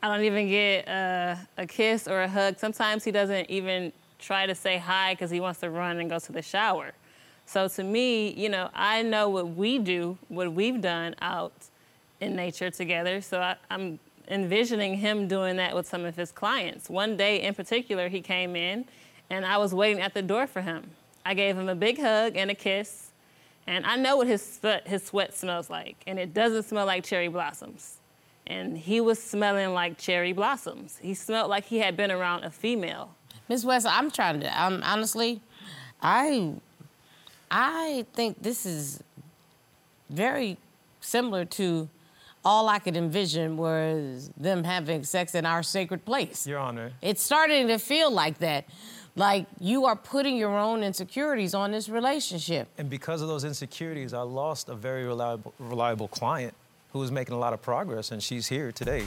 I 0.00 0.06
don't 0.06 0.24
even 0.24 0.48
get 0.48 0.86
a, 0.86 1.36
a 1.58 1.66
kiss 1.66 2.06
or 2.06 2.22
a 2.22 2.28
hug. 2.28 2.60
Sometimes 2.60 3.02
he 3.02 3.10
doesn't 3.10 3.50
even 3.50 3.92
try 4.20 4.46
to 4.46 4.54
say 4.54 4.78
hi 4.78 5.14
because 5.14 5.32
he 5.32 5.40
wants 5.40 5.58
to 5.60 5.68
run 5.68 5.98
and 5.98 6.08
go 6.08 6.20
to 6.20 6.30
the 6.30 6.40
shower. 6.40 6.92
So 7.44 7.66
to 7.66 7.82
me, 7.82 8.30
you 8.30 8.48
know, 8.48 8.70
I 8.72 9.02
know 9.02 9.28
what 9.28 9.56
we 9.56 9.80
do, 9.80 10.16
what 10.28 10.52
we've 10.52 10.80
done 10.80 11.16
out 11.22 11.54
in 12.20 12.36
nature 12.36 12.70
together. 12.70 13.20
So 13.20 13.40
I, 13.40 13.56
I'm 13.68 13.98
envisioning 14.28 14.94
him 14.94 15.26
doing 15.26 15.56
that 15.56 15.74
with 15.74 15.88
some 15.88 16.04
of 16.04 16.14
his 16.14 16.30
clients. 16.30 16.88
One 16.88 17.16
day 17.16 17.42
in 17.42 17.52
particular, 17.52 18.08
he 18.08 18.20
came 18.20 18.54
in 18.54 18.84
and 19.28 19.44
I 19.44 19.56
was 19.56 19.74
waiting 19.74 20.00
at 20.00 20.14
the 20.14 20.22
door 20.22 20.46
for 20.46 20.62
him. 20.62 20.88
I 21.26 21.34
gave 21.34 21.56
him 21.56 21.68
a 21.68 21.74
big 21.74 22.00
hug 22.00 22.36
and 22.36 22.48
a 22.48 22.54
kiss. 22.54 23.10
And 23.66 23.84
I 23.84 23.96
know 23.96 24.18
what 24.18 24.28
his 24.28 24.42
sweat, 24.42 24.86
his 24.86 25.02
sweat 25.02 25.34
smells 25.34 25.68
like, 25.68 25.96
and 26.06 26.18
it 26.18 26.32
doesn't 26.32 26.64
smell 26.64 26.86
like 26.86 27.02
cherry 27.02 27.28
blossoms. 27.28 27.96
And 28.46 28.76
he 28.76 29.00
was 29.00 29.22
smelling 29.22 29.72
like 29.72 29.96
cherry 29.98 30.32
blossoms. 30.32 30.98
He 31.00 31.14
smelled 31.14 31.48
like 31.48 31.64
he 31.64 31.78
had 31.78 31.96
been 31.96 32.10
around 32.10 32.44
a 32.44 32.50
female. 32.50 33.14
Miss 33.48 33.64
West, 33.64 33.86
I'm 33.88 34.10
trying 34.10 34.40
to. 34.40 34.58
I'm 34.58 34.82
honestly, 34.82 35.40
I, 36.02 36.52
I 37.50 38.06
think 38.12 38.42
this 38.42 38.66
is 38.66 39.02
very 40.10 40.58
similar 41.00 41.44
to 41.44 41.88
all 42.44 42.68
I 42.68 42.78
could 42.78 42.96
envision 42.96 43.56
was 43.56 44.30
them 44.36 44.64
having 44.64 45.04
sex 45.04 45.34
in 45.34 45.46
our 45.46 45.62
sacred 45.62 46.04
place. 46.04 46.46
Your 46.46 46.58
Honor. 46.58 46.92
It's 47.00 47.22
starting 47.22 47.68
to 47.68 47.78
feel 47.78 48.10
like 48.10 48.38
that, 48.38 48.66
like 49.16 49.46
you 49.60 49.86
are 49.86 49.96
putting 49.96 50.36
your 50.36 50.56
own 50.56 50.82
insecurities 50.82 51.54
on 51.54 51.70
this 51.70 51.88
relationship. 51.88 52.68
And 52.76 52.90
because 52.90 53.22
of 53.22 53.28
those 53.28 53.44
insecurities, 53.44 54.12
I 54.12 54.20
lost 54.20 54.68
a 54.68 54.74
very 54.74 55.06
reliable, 55.06 55.54
reliable 55.58 56.08
client 56.08 56.54
who 56.94 57.00
was 57.00 57.10
making 57.10 57.34
a 57.34 57.38
lot 57.38 57.52
of 57.52 57.60
progress, 57.60 58.12
and 58.12 58.22
she's 58.22 58.46
here 58.46 58.70
today. 58.70 59.04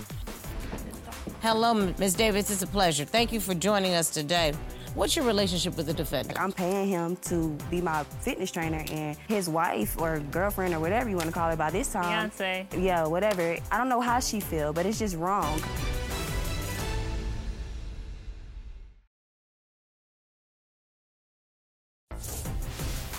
Hello, 1.41 1.74
Ms. 1.74 2.15
Davis. 2.15 2.51
It's 2.51 2.62
a 2.62 2.67
pleasure. 2.67 3.06
Thank 3.06 3.32
you 3.32 3.39
for 3.39 3.56
joining 3.56 3.94
us 3.94 4.10
today. 4.10 4.53
What's 4.94 5.15
your 5.15 5.24
relationship 5.24 5.77
with 5.77 5.86
the 5.86 5.94
defendant? 5.94 6.38
I'm 6.38 6.51
paying 6.51 6.89
him 6.89 7.15
to 7.27 7.58
be 7.72 7.79
my 7.79 8.03
fitness 8.03 8.51
trainer, 8.51 8.84
and 8.91 9.15
his 9.29 9.48
wife 9.48 10.00
or 10.01 10.20
girlfriend 10.20 10.74
or 10.74 10.82
whatever 10.82 11.10
you 11.10 11.15
want 11.15 11.27
to 11.27 11.34
call 11.34 11.50
it 11.50 11.58
by 11.58 11.70
this 11.70 11.94
time. 11.94 12.29
Fiance. 12.29 12.67
Yeah, 12.77 13.08
whatever. 13.08 13.56
I 13.72 13.77
don't 13.77 13.88
know 13.88 14.01
how 14.01 14.20
she 14.20 14.41
feel, 14.41 14.74
but 14.74 14.86
it's 14.86 15.00
just 15.00 15.15
wrong. 15.15 15.62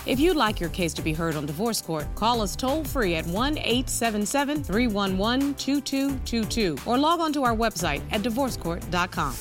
If 0.09 0.19
you'd 0.19 0.37
like 0.37 0.59
your 0.59 0.71
case 0.71 0.91
to 0.95 1.03
be 1.03 1.13
heard 1.13 1.35
on 1.35 1.45
divorce 1.45 1.83
court, 1.83 2.07
call 2.15 2.41
us 2.41 2.55
toll 2.55 2.83
free 2.83 3.13
at 3.13 3.27
1 3.27 3.59
877 3.59 4.63
311 4.63 5.53
2222 5.53 6.77
or 6.87 6.97
log 6.97 7.19
on 7.19 7.31
to 7.33 7.43
our 7.43 7.55
website 7.55 8.01
at 8.09 8.23
divorcecourt.com. 8.23 9.35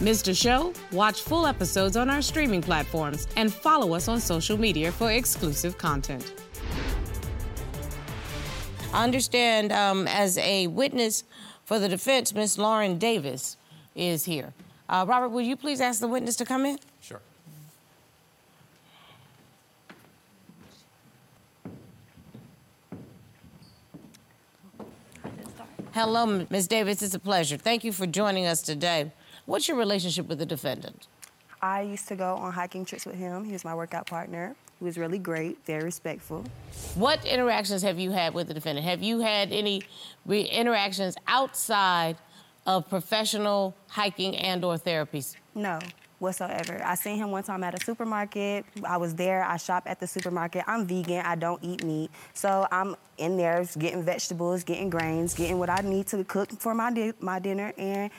Missed 0.00 0.28
a 0.28 0.34
show? 0.34 0.72
Watch 0.90 1.20
full 1.20 1.46
episodes 1.46 1.98
on 1.98 2.08
our 2.08 2.22
streaming 2.22 2.62
platforms 2.62 3.28
and 3.36 3.52
follow 3.52 3.92
us 3.92 4.08
on 4.08 4.20
social 4.20 4.56
media 4.56 4.90
for 4.90 5.12
exclusive 5.12 5.76
content. 5.76 6.32
I 8.94 9.04
understand 9.04 9.70
um, 9.70 10.08
as 10.08 10.38
a 10.38 10.66
witness 10.68 11.24
for 11.66 11.78
the 11.78 11.90
defense, 11.90 12.32
Miss 12.32 12.56
Lauren 12.56 12.96
Davis 12.96 13.58
is 13.94 14.24
here. 14.24 14.54
Uh, 14.88 15.04
Robert, 15.06 15.28
will 15.28 15.42
you 15.42 15.56
please 15.56 15.82
ask 15.82 16.00
the 16.00 16.08
witness 16.08 16.36
to 16.36 16.46
come 16.46 16.64
in? 16.64 16.78
Hello, 25.92 26.46
Ms. 26.50 26.68
Davis. 26.68 27.02
It's 27.02 27.14
a 27.14 27.18
pleasure. 27.18 27.56
Thank 27.56 27.82
you 27.82 27.92
for 27.92 28.06
joining 28.06 28.46
us 28.46 28.62
today. 28.62 29.10
What's 29.46 29.66
your 29.66 29.76
relationship 29.76 30.28
with 30.28 30.38
the 30.38 30.46
defendant? 30.46 31.08
I 31.60 31.82
used 31.82 32.06
to 32.08 32.16
go 32.16 32.36
on 32.36 32.52
hiking 32.52 32.84
trips 32.84 33.04
with 33.04 33.16
him. 33.16 33.44
He 33.44 33.52
was 33.52 33.64
my 33.64 33.74
workout 33.74 34.06
partner. 34.06 34.54
He 34.78 34.84
was 34.84 34.96
really 34.96 35.18
great, 35.18 35.58
very 35.66 35.82
respectful. 35.82 36.44
What 36.94 37.24
interactions 37.26 37.82
have 37.82 37.98
you 37.98 38.12
had 38.12 38.34
with 38.34 38.46
the 38.48 38.54
defendant? 38.54 38.86
Have 38.86 39.02
you 39.02 39.18
had 39.20 39.52
any 39.52 39.82
re- 40.24 40.42
interactions 40.42 41.16
outside 41.26 42.16
of 42.66 42.88
professional 42.88 43.74
hiking 43.88 44.36
and/or 44.36 44.76
therapies? 44.78 45.34
No, 45.54 45.80
whatsoever. 46.20 46.80
I 46.84 46.94
seen 46.94 47.16
him 47.16 47.30
one 47.30 47.42
time 47.42 47.64
at 47.64 47.80
a 47.80 47.84
supermarket. 47.84 48.64
I 48.84 48.96
was 48.98 49.14
there. 49.14 49.42
I 49.42 49.56
shop 49.56 49.84
at 49.86 49.98
the 49.98 50.06
supermarket. 50.06 50.64
I'm 50.66 50.86
vegan. 50.86 51.24
I 51.24 51.34
don't 51.34 51.62
eat 51.64 51.82
meat. 51.82 52.10
So 52.34 52.66
I'm 52.70 52.94
in 53.18 53.36
there 53.36 53.66
getting 53.78 54.02
vegetables, 54.02 54.62
getting 54.62 54.90
grains, 54.90 55.34
getting 55.34 55.58
what 55.58 55.70
I 55.70 55.80
need 55.82 56.06
to 56.08 56.22
cook 56.24 56.52
for 56.52 56.74
my, 56.74 56.92
di- 56.92 57.14
my 57.20 57.38
dinner. 57.38 57.72
And 57.76 58.10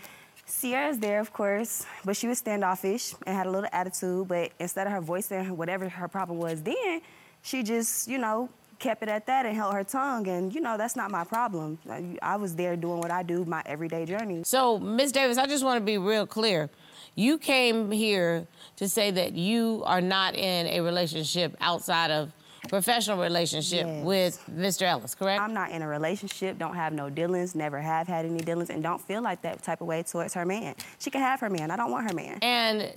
Ceira's 0.48 0.98
there, 0.98 1.20
of 1.20 1.32
course, 1.32 1.86
but 2.04 2.18
she 2.18 2.28
was 2.28 2.40
standoffish 2.40 3.14
and 3.26 3.36
had 3.36 3.48
a 3.48 3.52
little 3.52 3.70
attitude. 3.72 4.28
But 4.28 4.52
instead 4.60 4.88
of 4.88 4.94
her 4.94 5.02
voicing 5.02 5.56
whatever 5.56 5.88
her 5.88 6.08
problem 6.08 6.40
was 6.40 6.62
then, 6.62 7.02
she 7.44 7.64
just, 7.64 8.08
you 8.08 8.18
know, 8.18 8.50
kept 8.80 9.04
it 9.04 9.10
at 9.10 9.28
that 9.28 9.46
and 9.46 9.56
held 9.56 9.74
her 9.76 9.84
tongue. 9.84 10.28
And, 10.28 10.54
you 10.54 10.60
know, 10.60 10.76
that's 10.76 10.96
not 10.96 11.12
my 11.12 11.24
problem. 11.24 11.78
I, 11.90 12.18
I 12.22 12.36
was 12.36 12.56
there 12.56 12.76
doing 12.76 13.00
what 13.00 13.12
I 13.12 13.22
do, 13.22 13.46
my 13.46 13.62
everyday 13.66 14.06
journey. 14.06 14.42
So, 14.44 14.80
Ms. 14.80 15.12
Davis, 15.12 15.38
I 15.38 15.46
just 15.46 15.64
want 15.64 15.80
to 15.80 15.86
be 15.86 16.00
real 16.00 16.26
clear. 16.26 16.70
You 17.16 17.38
came 17.38 17.92
here 17.92 18.48
to 18.78 18.88
say 18.88 19.12
that 19.12 19.34
you 19.34 19.84
are 19.86 20.02
not 20.02 20.36
in 20.36 20.68
a 20.68 20.82
relationship 20.82 21.56
outside 21.60 22.10
of 22.12 22.32
professional 22.70 23.18
relationship 23.18 23.86
Yes. 23.86 24.06
with 24.06 24.44
Mr. 24.50 24.84
Ellis, 24.84 25.16
correct? 25.16 25.42
I'm 25.42 25.54
not 25.54 25.72
in 25.72 25.82
a 25.82 25.88
relationship, 25.88 26.58
don't 26.58 26.76
have 26.76 26.94
no 26.94 27.10
dealings, 27.10 27.54
never 27.56 27.82
have 27.82 28.08
had 28.08 28.26
any 28.26 28.40
dealings, 28.40 28.70
and 28.70 28.82
don't 28.84 29.02
feel 29.02 29.22
like 29.22 29.42
that 29.42 29.62
type 29.64 29.82
of 29.82 29.88
way 29.88 30.04
towards 30.04 30.34
her 30.36 30.46
man. 30.46 30.76
She 31.00 31.10
can 31.10 31.22
have 31.22 31.40
her 31.42 31.50
man. 31.50 31.70
I 31.72 31.76
don't 31.76 31.92
want 31.92 32.10
her 32.10 32.16
man. 32.16 32.38
and 32.42 32.94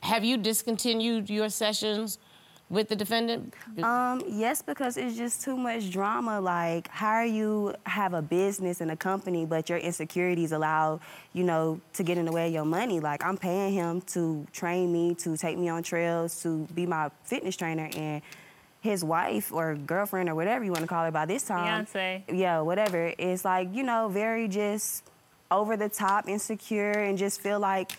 have 0.00 0.24
you 0.24 0.36
discontinued 0.36 1.30
your 1.30 1.48
sessions 1.48 2.18
with 2.72 2.88
the 2.88 2.96
defendant? 2.96 3.54
Um, 3.82 4.22
yes, 4.26 4.62
because 4.62 4.96
it's 4.96 5.16
just 5.16 5.42
too 5.42 5.56
much 5.56 5.90
drama. 5.90 6.40
Like, 6.40 6.88
how 6.88 7.10
are 7.10 7.26
you 7.26 7.74
have 7.84 8.14
a 8.14 8.22
business 8.22 8.80
and 8.80 8.90
a 8.90 8.96
company, 8.96 9.44
but 9.44 9.68
your 9.68 9.78
insecurities 9.78 10.52
allow, 10.52 11.00
you 11.34 11.44
know, 11.44 11.80
to 11.92 12.02
get 12.02 12.16
in 12.16 12.24
the 12.24 12.32
way 12.32 12.46
of 12.46 12.52
your 12.52 12.64
money? 12.64 12.98
Like, 12.98 13.22
I'm 13.24 13.36
paying 13.36 13.74
him 13.74 14.00
to 14.12 14.46
train 14.52 14.90
me, 14.90 15.14
to 15.16 15.36
take 15.36 15.58
me 15.58 15.68
on 15.68 15.82
trails, 15.82 16.42
to 16.42 16.66
be 16.74 16.86
my 16.86 17.10
fitness 17.24 17.56
trainer, 17.56 17.90
and 17.94 18.22
his 18.80 19.04
wife 19.04 19.52
or 19.52 19.76
girlfriend 19.76 20.28
or 20.28 20.34
whatever 20.34 20.64
you 20.64 20.72
want 20.72 20.82
to 20.82 20.88
call 20.88 21.04
her 21.04 21.10
by 21.12 21.26
this 21.26 21.44
time. 21.44 21.86
Fiance. 21.86 22.24
Yeah, 22.32 22.62
whatever. 22.62 23.12
It's 23.18 23.44
like, 23.44 23.68
you 23.74 23.82
know, 23.82 24.08
very 24.08 24.48
just 24.48 25.04
over 25.50 25.76
the 25.76 25.90
top, 25.90 26.26
insecure, 26.26 26.90
and 26.90 27.18
just 27.18 27.40
feel 27.42 27.60
like 27.60 27.92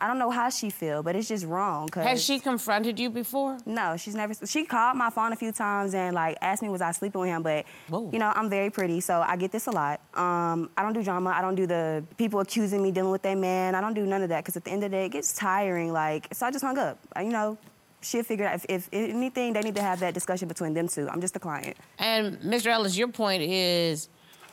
I 0.00 0.06
don't 0.06 0.18
know 0.18 0.30
how 0.30 0.50
she 0.50 0.70
feel, 0.70 1.02
but 1.02 1.16
it's 1.16 1.28
just 1.28 1.44
wrong. 1.46 1.88
'cause- 1.88 2.04
Has 2.04 2.22
she 2.24 2.38
confronted 2.38 2.98
you 2.98 3.08
before? 3.10 3.58
no, 3.66 3.96
she's 3.96 4.14
never. 4.14 4.34
She 4.46 4.64
called 4.64 4.96
my 4.96 5.10
phone 5.10 5.32
a 5.32 5.36
few 5.36 5.52
times 5.52 5.94
and 5.94 6.14
like 6.14 6.36
asked 6.42 6.62
me 6.62 6.68
was 6.68 6.80
I 6.82 6.92
sleeping 6.92 7.20
with 7.20 7.30
him, 7.30 7.42
but 7.42 7.64
Whoa. 7.88 8.10
you 8.12 8.18
know 8.18 8.32
I'm 8.34 8.50
very 8.50 8.70
pretty, 8.70 9.00
so 9.00 9.22
I 9.26 9.36
get 9.36 9.52
this 9.52 9.66
a 9.66 9.70
lot. 9.70 10.00
Um, 10.14 10.70
I 10.76 10.82
don't 10.82 10.92
do 10.92 11.02
drama. 11.02 11.30
I 11.30 11.40
don't 11.40 11.54
do 11.54 11.66
the 11.66 12.04
people 12.16 12.40
accusing 12.40 12.82
me 12.82 12.90
dealing 12.92 13.10
with 13.12 13.22
their 13.22 13.36
man. 13.36 13.74
I 13.74 13.80
don't 13.80 13.94
do 13.94 14.04
none 14.06 14.22
of 14.22 14.28
that 14.28 14.44
because 14.44 14.56
at 14.56 14.64
the 14.64 14.70
end 14.70 14.84
of 14.84 14.90
the 14.90 14.96
day 14.96 15.06
it 15.06 15.10
gets 15.12 15.34
tiring. 15.34 15.92
Like 15.92 16.28
so, 16.32 16.46
I 16.46 16.50
just 16.50 16.64
hung 16.64 16.78
up. 16.78 16.98
You 17.18 17.30
know, 17.30 17.56
she'll 18.02 18.22
figure 18.22 18.46
out 18.46 18.54
if, 18.56 18.66
if, 18.68 18.88
if 18.92 19.10
anything 19.14 19.52
they 19.54 19.62
need 19.62 19.74
to 19.76 19.82
have 19.82 20.00
that 20.00 20.14
discussion 20.14 20.46
between 20.48 20.74
them 20.74 20.88
two. 20.88 21.08
I'm 21.08 21.20
just 21.20 21.34
a 21.36 21.40
client. 21.40 21.76
And 21.98 22.36
Mr. 22.40 22.66
Ellis, 22.66 22.96
your 22.96 23.08
point 23.08 23.42
is 23.42 24.08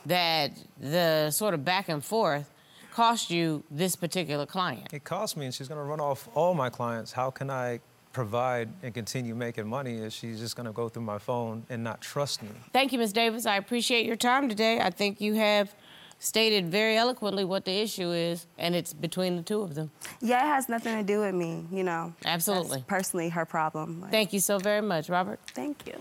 that 0.06 0.52
the 0.80 1.32
sort 1.32 1.54
of 1.54 1.64
back 1.64 1.90
and 1.90 2.04
forth 2.04 2.50
cost 2.94 3.32
you 3.32 3.64
this 3.72 3.96
particular 3.96 4.46
client. 4.46 4.94
It 4.94 5.04
costs 5.04 5.36
me, 5.36 5.46
and 5.46 5.54
she's 5.54 5.68
going 5.68 5.80
to 5.80 5.84
run 5.84 6.00
off 6.00 6.30
all 6.36 6.54
my 6.54 6.70
clients. 6.70 7.12
How 7.12 7.32
can 7.32 7.50
I 7.50 7.80
provide 8.12 8.70
and 8.84 8.94
continue 8.94 9.34
making 9.34 9.68
money 9.68 9.96
if 9.98 10.14
she's 10.14 10.40
just 10.40 10.56
going 10.56 10.68
to 10.68 10.72
go 10.72 10.88
through 10.88 11.02
my 11.02 11.18
phone 11.18 11.66
and 11.70 11.84
not 11.84 12.02
trust 12.02 12.44
me? 12.44 12.50
Thank 12.72 12.94
you, 12.94 13.00
Ms. 13.00 13.12
Davis. 13.12 13.46
I 13.48 13.58
appreciate 13.58 14.06
your 14.06 14.16
time 14.16 14.48
today. 14.48 14.80
I 14.80 14.92
think 14.92 15.20
you 15.20 15.34
have 15.34 15.74
stated 16.20 16.68
very 16.70 16.96
eloquently 16.96 17.44
what 17.44 17.66
the 17.66 17.82
issue 17.82 18.12
is, 18.12 18.46
and 18.60 18.76
it's 18.76 18.94
between 18.94 19.36
the 19.38 19.42
two 19.42 19.62
of 19.62 19.74
them. 19.74 19.90
Yeah, 20.22 20.46
it 20.46 20.50
has 20.50 20.70
nothing 20.70 20.96
to 20.96 21.04
do 21.04 21.22
with 21.22 21.34
me. 21.34 21.66
You 21.72 21.84
know, 21.84 22.14
Absolutely. 22.24 22.78
That's 22.78 22.88
personally 22.88 23.30
her 23.30 23.46
problem. 23.46 24.02
Like, 24.02 24.12
Thank 24.12 24.34
you 24.34 24.40
so 24.40 24.60
very 24.60 24.82
much, 24.82 25.10
Robert. 25.10 25.40
thank 25.48 25.88
you. 25.88 26.00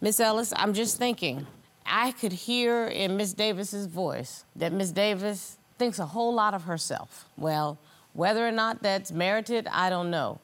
Miss 0.00 0.20
Ellis, 0.20 0.52
I'm 0.56 0.74
just 0.74 0.98
thinking, 0.98 1.46
I 1.88 2.12
could 2.12 2.32
hear 2.32 2.86
in 2.86 3.16
Miss 3.16 3.32
Davis's 3.32 3.86
voice 3.86 4.44
that 4.56 4.72
Miss 4.72 4.90
Davis 4.90 5.58
thinks 5.78 5.98
a 5.98 6.06
whole 6.06 6.34
lot 6.34 6.54
of 6.54 6.64
herself. 6.64 7.26
Well, 7.36 7.78
whether 8.12 8.46
or 8.46 8.52
not 8.52 8.82
that's 8.82 9.12
merited, 9.12 9.66
I 9.70 9.90
don't 9.90 10.10
know. 10.10 10.40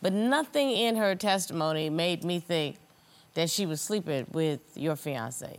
But 0.00 0.12
nothing 0.12 0.70
in 0.72 0.96
her 0.96 1.14
testimony 1.14 1.88
made 1.88 2.24
me 2.24 2.40
think 2.40 2.76
that 3.34 3.48
she 3.48 3.64
was 3.66 3.80
sleeping 3.80 4.26
with 4.32 4.60
your 4.74 4.96
fiance. 4.96 5.58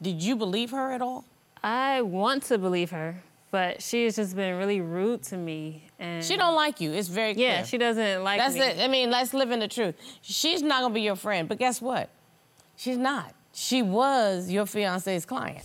Did 0.00 0.22
you 0.22 0.36
believe 0.36 0.70
her 0.70 0.92
at 0.92 1.02
all? 1.02 1.24
I 1.62 2.02
want 2.02 2.44
to 2.44 2.58
believe 2.58 2.90
her, 2.90 3.16
but 3.50 3.82
she 3.82 4.04
has 4.04 4.16
just 4.16 4.36
been 4.36 4.56
really 4.58 4.80
rude 4.80 5.22
to 5.24 5.36
me. 5.36 5.84
And 5.98 6.24
She 6.24 6.36
don't 6.36 6.54
like 6.54 6.80
you. 6.80 6.92
It's 6.92 7.08
very 7.08 7.34
clear. 7.34 7.48
Yeah, 7.48 7.62
she 7.64 7.78
doesn't 7.78 8.22
like 8.22 8.38
That's 8.38 8.54
me. 8.54 8.60
it. 8.60 8.78
I 8.78 8.86
mean, 8.86 9.10
let's 9.10 9.34
live 9.34 9.50
in 9.50 9.58
the 9.58 9.66
truth. 9.66 9.96
She's 10.22 10.62
not 10.62 10.82
gonna 10.82 10.94
be 10.94 11.00
your 11.00 11.16
friend, 11.16 11.48
but 11.48 11.58
guess 11.58 11.80
what? 11.82 12.10
She's 12.76 12.98
not. 12.98 13.34
She 13.60 13.82
was 13.82 14.48
your 14.48 14.66
fiance's 14.66 15.26
client. 15.26 15.64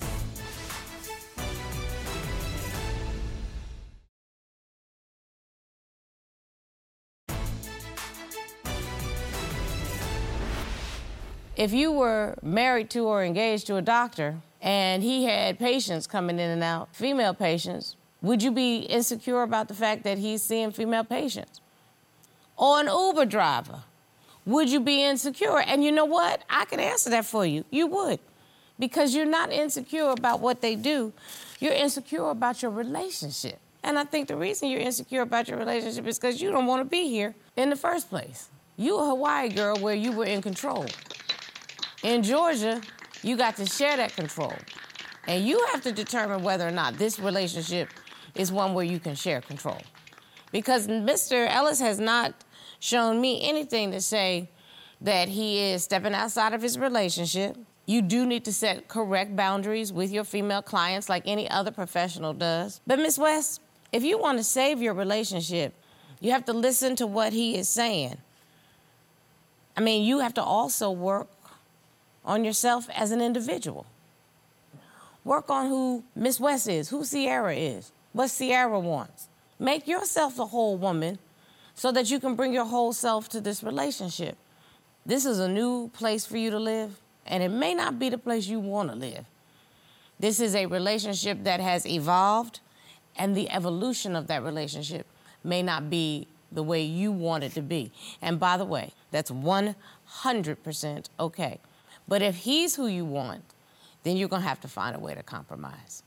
If 11.56 11.72
you 11.72 11.92
were 11.92 12.36
married 12.42 12.90
to 12.90 13.06
or 13.06 13.24
engaged 13.24 13.68
to 13.68 13.76
a 13.76 13.82
doctor 13.84 14.42
and 14.60 15.04
he 15.04 15.26
had 15.26 15.60
patients 15.60 16.08
coming 16.08 16.40
in 16.40 16.50
and 16.50 16.64
out, 16.64 16.96
female 16.96 17.36
patients, 17.36 17.96
would 18.24 18.42
you 18.42 18.52
be 18.52 18.80
insecure 18.80 19.44
about 19.44 19.68
the 19.68 19.76
fact 19.76 20.04
that 20.04 20.18
he's 20.18 20.42
seeing 20.42 20.72
female 20.72 21.04
patients? 21.04 21.62
Or 22.58 22.80
an 22.80 22.88
Uber 22.88 23.26
driver, 23.26 23.84
would 24.46 24.70
you 24.70 24.80
be 24.80 25.04
insecure? 25.04 25.60
And 25.60 25.84
you 25.84 25.92
know 25.92 26.06
what? 26.06 26.44
I 26.50 26.66
can 26.66 26.80
answer 26.80 27.10
that 27.12 27.26
for 27.26 27.46
you. 27.46 27.66
You 27.70 27.88
would. 27.88 28.20
Because 28.80 29.16
you're 29.16 29.26
not 29.26 29.52
insecure 29.52 30.10
about 30.10 30.40
what 30.40 30.62
they 30.62 30.76
do, 30.76 31.14
you're 31.60 31.74
insecure 31.74 32.30
about 32.30 32.62
your 32.62 32.72
relationship. 32.72 33.60
And 33.84 34.00
I 34.00 34.06
think 34.06 34.28
the 34.28 34.36
reason 34.36 34.70
you're 34.70 34.82
insecure 34.82 35.22
about 35.22 35.48
your 35.48 35.58
relationship 35.58 36.08
is 36.08 36.18
because 36.18 36.42
you 36.42 36.52
don't 36.52 36.66
want 36.66 36.82
to 36.82 36.86
be 36.86 37.10
here 37.10 37.36
in 37.56 37.70
the 37.70 37.76
first 37.76 38.10
place. 38.10 38.50
You 38.78 38.98
a 38.98 39.06
Hawaii 39.06 39.50
girl 39.50 39.78
where 39.78 39.94
you 39.94 40.12
were 40.14 40.26
in 40.26 40.42
control. 40.42 40.86
In 42.02 42.24
Georgia, 42.24 42.82
you 43.22 43.38
got 43.38 43.56
to 43.58 43.66
share 43.66 43.96
that 43.98 44.16
control. 44.16 44.54
And 45.28 45.46
you 45.46 45.66
have 45.72 45.82
to 45.84 45.92
determine 45.92 46.44
whether 46.44 46.68
or 46.68 46.72
not 46.72 46.98
this 46.98 47.20
relationship 47.20 47.90
is 48.36 48.52
one 48.52 48.74
where 48.74 48.86
you 48.86 49.00
can 49.00 49.16
share 49.16 49.42
control. 49.42 49.80
Because 50.52 50.88
Mr. 50.88 51.48
Ellis 51.50 51.80
has 51.80 52.00
not 52.00 52.34
shown 52.84 53.22
me 53.22 53.40
anything 53.48 53.92
to 53.92 54.02
say 54.02 54.50
that 55.00 55.30
he 55.30 55.72
is 55.72 55.86
stepping 55.86 56.14
outside 56.14 56.54
of 56.54 56.62
his 56.62 56.78
relationship. 56.78 57.56
You 57.86 58.02
do 58.02 58.26
need 58.26 58.44
to 58.44 58.52
set 58.52 58.90
correct 58.90 59.38
boundaries 59.38 59.94
with 59.94 60.12
your 60.12 60.26
female 60.26 60.62
clients 60.62 61.08
like 61.08 61.24
any 61.26 61.50
other 61.50 61.72
professional 61.72 62.34
does. 62.34 62.82
But, 62.86 63.00
Miss 63.00 63.18
West, 63.18 63.62
if 63.94 64.04
you 64.04 64.18
want 64.18 64.38
to 64.38 64.44
save 64.44 64.82
your 64.82 64.94
relationship, 64.94 65.74
you 66.20 66.32
have 66.32 66.44
to 66.44 66.52
listen 66.52 66.98
to 66.98 67.08
what 67.08 67.32
he 67.32 67.56
is 67.56 67.70
saying. 67.70 68.18
I 69.78 69.82
mean, 69.82 70.04
you 70.04 70.20
have 70.20 70.34
to 70.34 70.44
also 70.44 70.92
work 70.92 71.30
on 72.26 72.44
yourself 72.44 72.90
as 72.94 73.12
an 73.12 73.22
individual. 73.22 73.86
Work 75.24 75.50
on 75.50 75.70
who 75.70 76.04
Miss 76.18 76.38
West 76.38 76.68
is, 76.68 76.90
who 76.90 77.04
Ceira 77.04 77.56
is, 77.58 77.94
what 78.12 78.28
Ceira 78.28 78.82
wants. 78.82 79.30
Make 79.58 79.88
yourself 79.88 80.38
a 80.38 80.48
whole 80.48 80.76
woman 80.76 81.18
so 81.76 81.92
that 81.92 82.10
you 82.10 82.20
can 82.20 82.36
bring 82.36 82.54
your 82.54 82.66
whole 82.66 82.94
self 82.94 83.30
to 83.30 83.42
this 83.42 83.64
relationship. 83.64 84.38
This 85.06 85.26
is 85.26 85.40
a 85.40 85.48
new 85.48 85.90
place 85.90 86.26
for 86.26 86.38
you 86.38 86.50
to 86.52 86.60
live, 86.60 87.00
and 87.26 87.44
it 87.44 87.50
may 87.50 87.74
not 87.74 88.00
be 88.00 88.10
the 88.10 88.18
place 88.18 88.48
you 88.48 88.60
want 88.60 88.90
to 88.90 88.96
live. 88.96 89.26
This 90.20 90.40
is 90.40 90.56
a 90.56 90.66
relationship 90.68 91.44
that 91.44 91.60
has 91.60 91.86
evolved, 91.86 92.62
and 93.18 93.36
the 93.36 93.50
evolution 93.50 94.16
of 94.16 94.28
that 94.28 94.44
relationship 94.44 95.06
may 95.44 95.62
not 95.62 95.90
be 95.90 96.28
the 96.52 96.64
way 96.64 96.82
you 96.84 97.12
want 97.12 97.44
it 97.44 97.52
to 97.54 97.62
be. 97.62 97.92
And 98.22 98.40
by 98.40 98.58
the 98.58 98.66
way, 98.66 98.94
that's 99.12 99.32
100% 99.32 101.06
okay. 101.20 101.60
But 102.08 102.22
if 102.22 102.36
he's 102.38 102.76
who 102.76 102.88
you 102.88 103.06
want, 103.06 103.44
then 104.04 104.18
you're 104.18 104.30
going 104.30 104.42
to 104.42 104.48
have 104.48 104.62
to 104.62 104.68
find 104.68 104.96
a 104.96 105.00
way 105.00 105.16
to 105.16 105.24
compromise. 105.24 106.04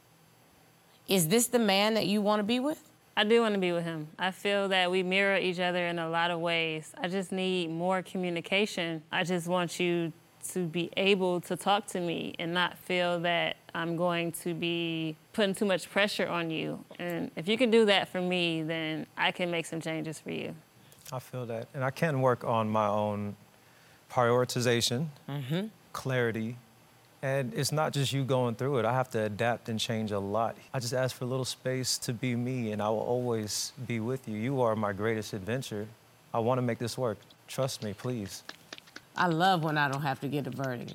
Is 1.08 1.28
this 1.28 1.48
the 1.48 1.58
man 1.58 1.94
that 1.94 2.06
you 2.06 2.20
want 2.20 2.40
to 2.40 2.44
be 2.44 2.60
with? 2.60 2.90
I 3.18 3.24
do 3.24 3.40
want 3.40 3.54
to 3.54 3.60
be 3.60 3.72
with 3.72 3.84
him. 3.84 4.08
I 4.18 4.30
feel 4.30 4.68
that 4.68 4.90
we 4.90 5.02
mirror 5.02 5.38
each 5.38 5.58
other 5.58 5.86
in 5.86 5.98
a 5.98 6.08
lot 6.08 6.30
of 6.30 6.38
ways. 6.40 6.92
I 6.98 7.08
just 7.08 7.32
need 7.32 7.70
more 7.70 8.02
communication. 8.02 9.02
I 9.10 9.24
just 9.24 9.46
want 9.46 9.80
you 9.80 10.12
to 10.52 10.66
be 10.66 10.90
able 10.96 11.40
to 11.40 11.56
talk 11.56 11.86
to 11.86 12.00
me 12.00 12.34
and 12.38 12.52
not 12.52 12.76
feel 12.78 13.18
that 13.20 13.56
I'm 13.74 13.96
going 13.96 14.32
to 14.32 14.52
be 14.52 15.16
putting 15.32 15.54
too 15.54 15.64
much 15.64 15.90
pressure 15.90 16.28
on 16.28 16.50
you. 16.50 16.84
And 16.98 17.30
if 17.36 17.48
you 17.48 17.56
can 17.56 17.70
do 17.70 17.86
that 17.86 18.08
for 18.08 18.20
me, 18.20 18.62
then 18.62 19.06
I 19.16 19.32
can 19.32 19.50
make 19.50 19.64
some 19.66 19.80
changes 19.80 20.18
for 20.18 20.30
you. 20.30 20.54
I 21.10 21.18
feel 21.18 21.46
that. 21.46 21.68
And 21.72 21.82
I 21.82 21.90
can 21.90 22.20
work 22.20 22.44
on 22.44 22.68
my 22.68 22.86
own 22.86 23.36
prioritization, 24.10 25.08
mm-hmm. 25.28 25.66
clarity. 25.92 26.56
And 27.26 27.52
it's 27.54 27.72
not 27.72 27.92
just 27.92 28.12
you 28.12 28.22
going 28.22 28.54
through 28.54 28.78
it. 28.78 28.84
I 28.84 28.92
have 28.92 29.10
to 29.10 29.24
adapt 29.24 29.68
and 29.68 29.80
change 29.80 30.12
a 30.12 30.18
lot. 30.20 30.56
I 30.72 30.78
just 30.78 30.94
ask 30.94 31.16
for 31.16 31.24
a 31.24 31.26
little 31.26 31.44
space 31.44 31.98
to 31.98 32.12
be 32.12 32.36
me, 32.36 32.70
and 32.70 32.80
I 32.80 32.88
will 32.88 33.00
always 33.00 33.72
be 33.88 33.98
with 33.98 34.28
you. 34.28 34.38
You 34.38 34.60
are 34.60 34.76
my 34.76 34.92
greatest 34.92 35.32
adventure. 35.32 35.88
I 36.32 36.38
want 36.38 36.58
to 36.58 36.62
make 36.62 36.78
this 36.78 36.96
work. 36.96 37.18
Trust 37.48 37.82
me, 37.82 37.94
please. 37.94 38.44
I 39.16 39.26
love 39.26 39.64
when 39.64 39.76
I 39.76 39.90
don't 39.90 40.02
have 40.02 40.20
to 40.20 40.28
get 40.28 40.46
a 40.46 40.50
verdict. 40.50 40.94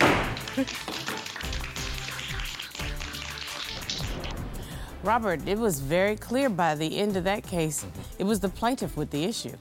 Robert, 5.02 5.46
it 5.46 5.58
was 5.58 5.78
very 5.78 6.16
clear 6.16 6.48
by 6.48 6.74
the 6.74 6.98
end 6.98 7.18
of 7.18 7.24
that 7.24 7.42
case, 7.42 7.84
it 8.18 8.24
was 8.24 8.40
the 8.40 8.48
plaintiff 8.48 8.96
with 8.96 9.10
the 9.10 9.24
issue. 9.24 9.52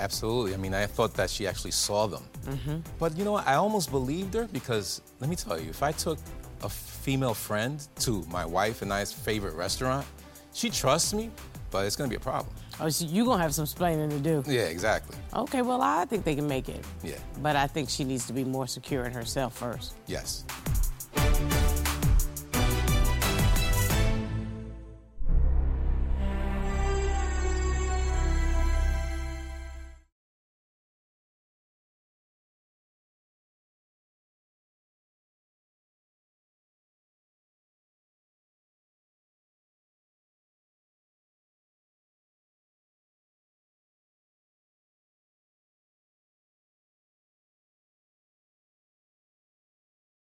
Absolutely. 0.00 0.54
I 0.54 0.56
mean, 0.56 0.74
I 0.74 0.86
thought 0.86 1.14
that 1.14 1.28
she 1.28 1.46
actually 1.46 1.72
saw 1.72 2.06
them. 2.06 2.24
Mm-hmm. 2.46 2.78
But 2.98 3.16
you 3.16 3.24
know? 3.24 3.36
I 3.36 3.54
almost 3.54 3.90
believed 3.90 4.34
her 4.34 4.48
because 4.50 5.02
let 5.20 5.28
me 5.28 5.36
tell 5.36 5.60
you, 5.60 5.68
if 5.68 5.82
I 5.82 5.92
took 5.92 6.18
a 6.62 6.68
female 6.68 7.34
friend 7.34 7.86
to 8.00 8.24
my 8.30 8.44
wife 8.44 8.82
and 8.82 8.92
I's 8.92 9.12
favorite 9.12 9.54
restaurant, 9.54 10.06
she 10.52 10.70
trusts 10.70 11.12
me, 11.12 11.30
but 11.70 11.86
it's 11.86 11.96
gonna 11.96 12.08
be 12.08 12.16
a 12.16 12.20
problem. 12.20 12.54
Oh, 12.80 12.88
so 12.88 13.04
you 13.04 13.24
gonna 13.26 13.42
have 13.42 13.54
some 13.54 13.64
explaining 13.64 14.08
to 14.10 14.18
do. 14.18 14.42
Yeah, 14.46 14.62
exactly. 14.62 15.16
Okay, 15.34 15.60
well, 15.60 15.82
I 15.82 16.06
think 16.06 16.24
they 16.24 16.34
can 16.34 16.48
make 16.48 16.68
it. 16.68 16.82
Yeah. 17.04 17.18
But 17.42 17.56
I 17.56 17.66
think 17.66 17.90
she 17.90 18.04
needs 18.04 18.26
to 18.26 18.32
be 18.32 18.42
more 18.44 18.66
secure 18.66 19.04
in 19.04 19.12
herself 19.12 19.56
first. 19.56 19.94
Yes. 20.06 20.44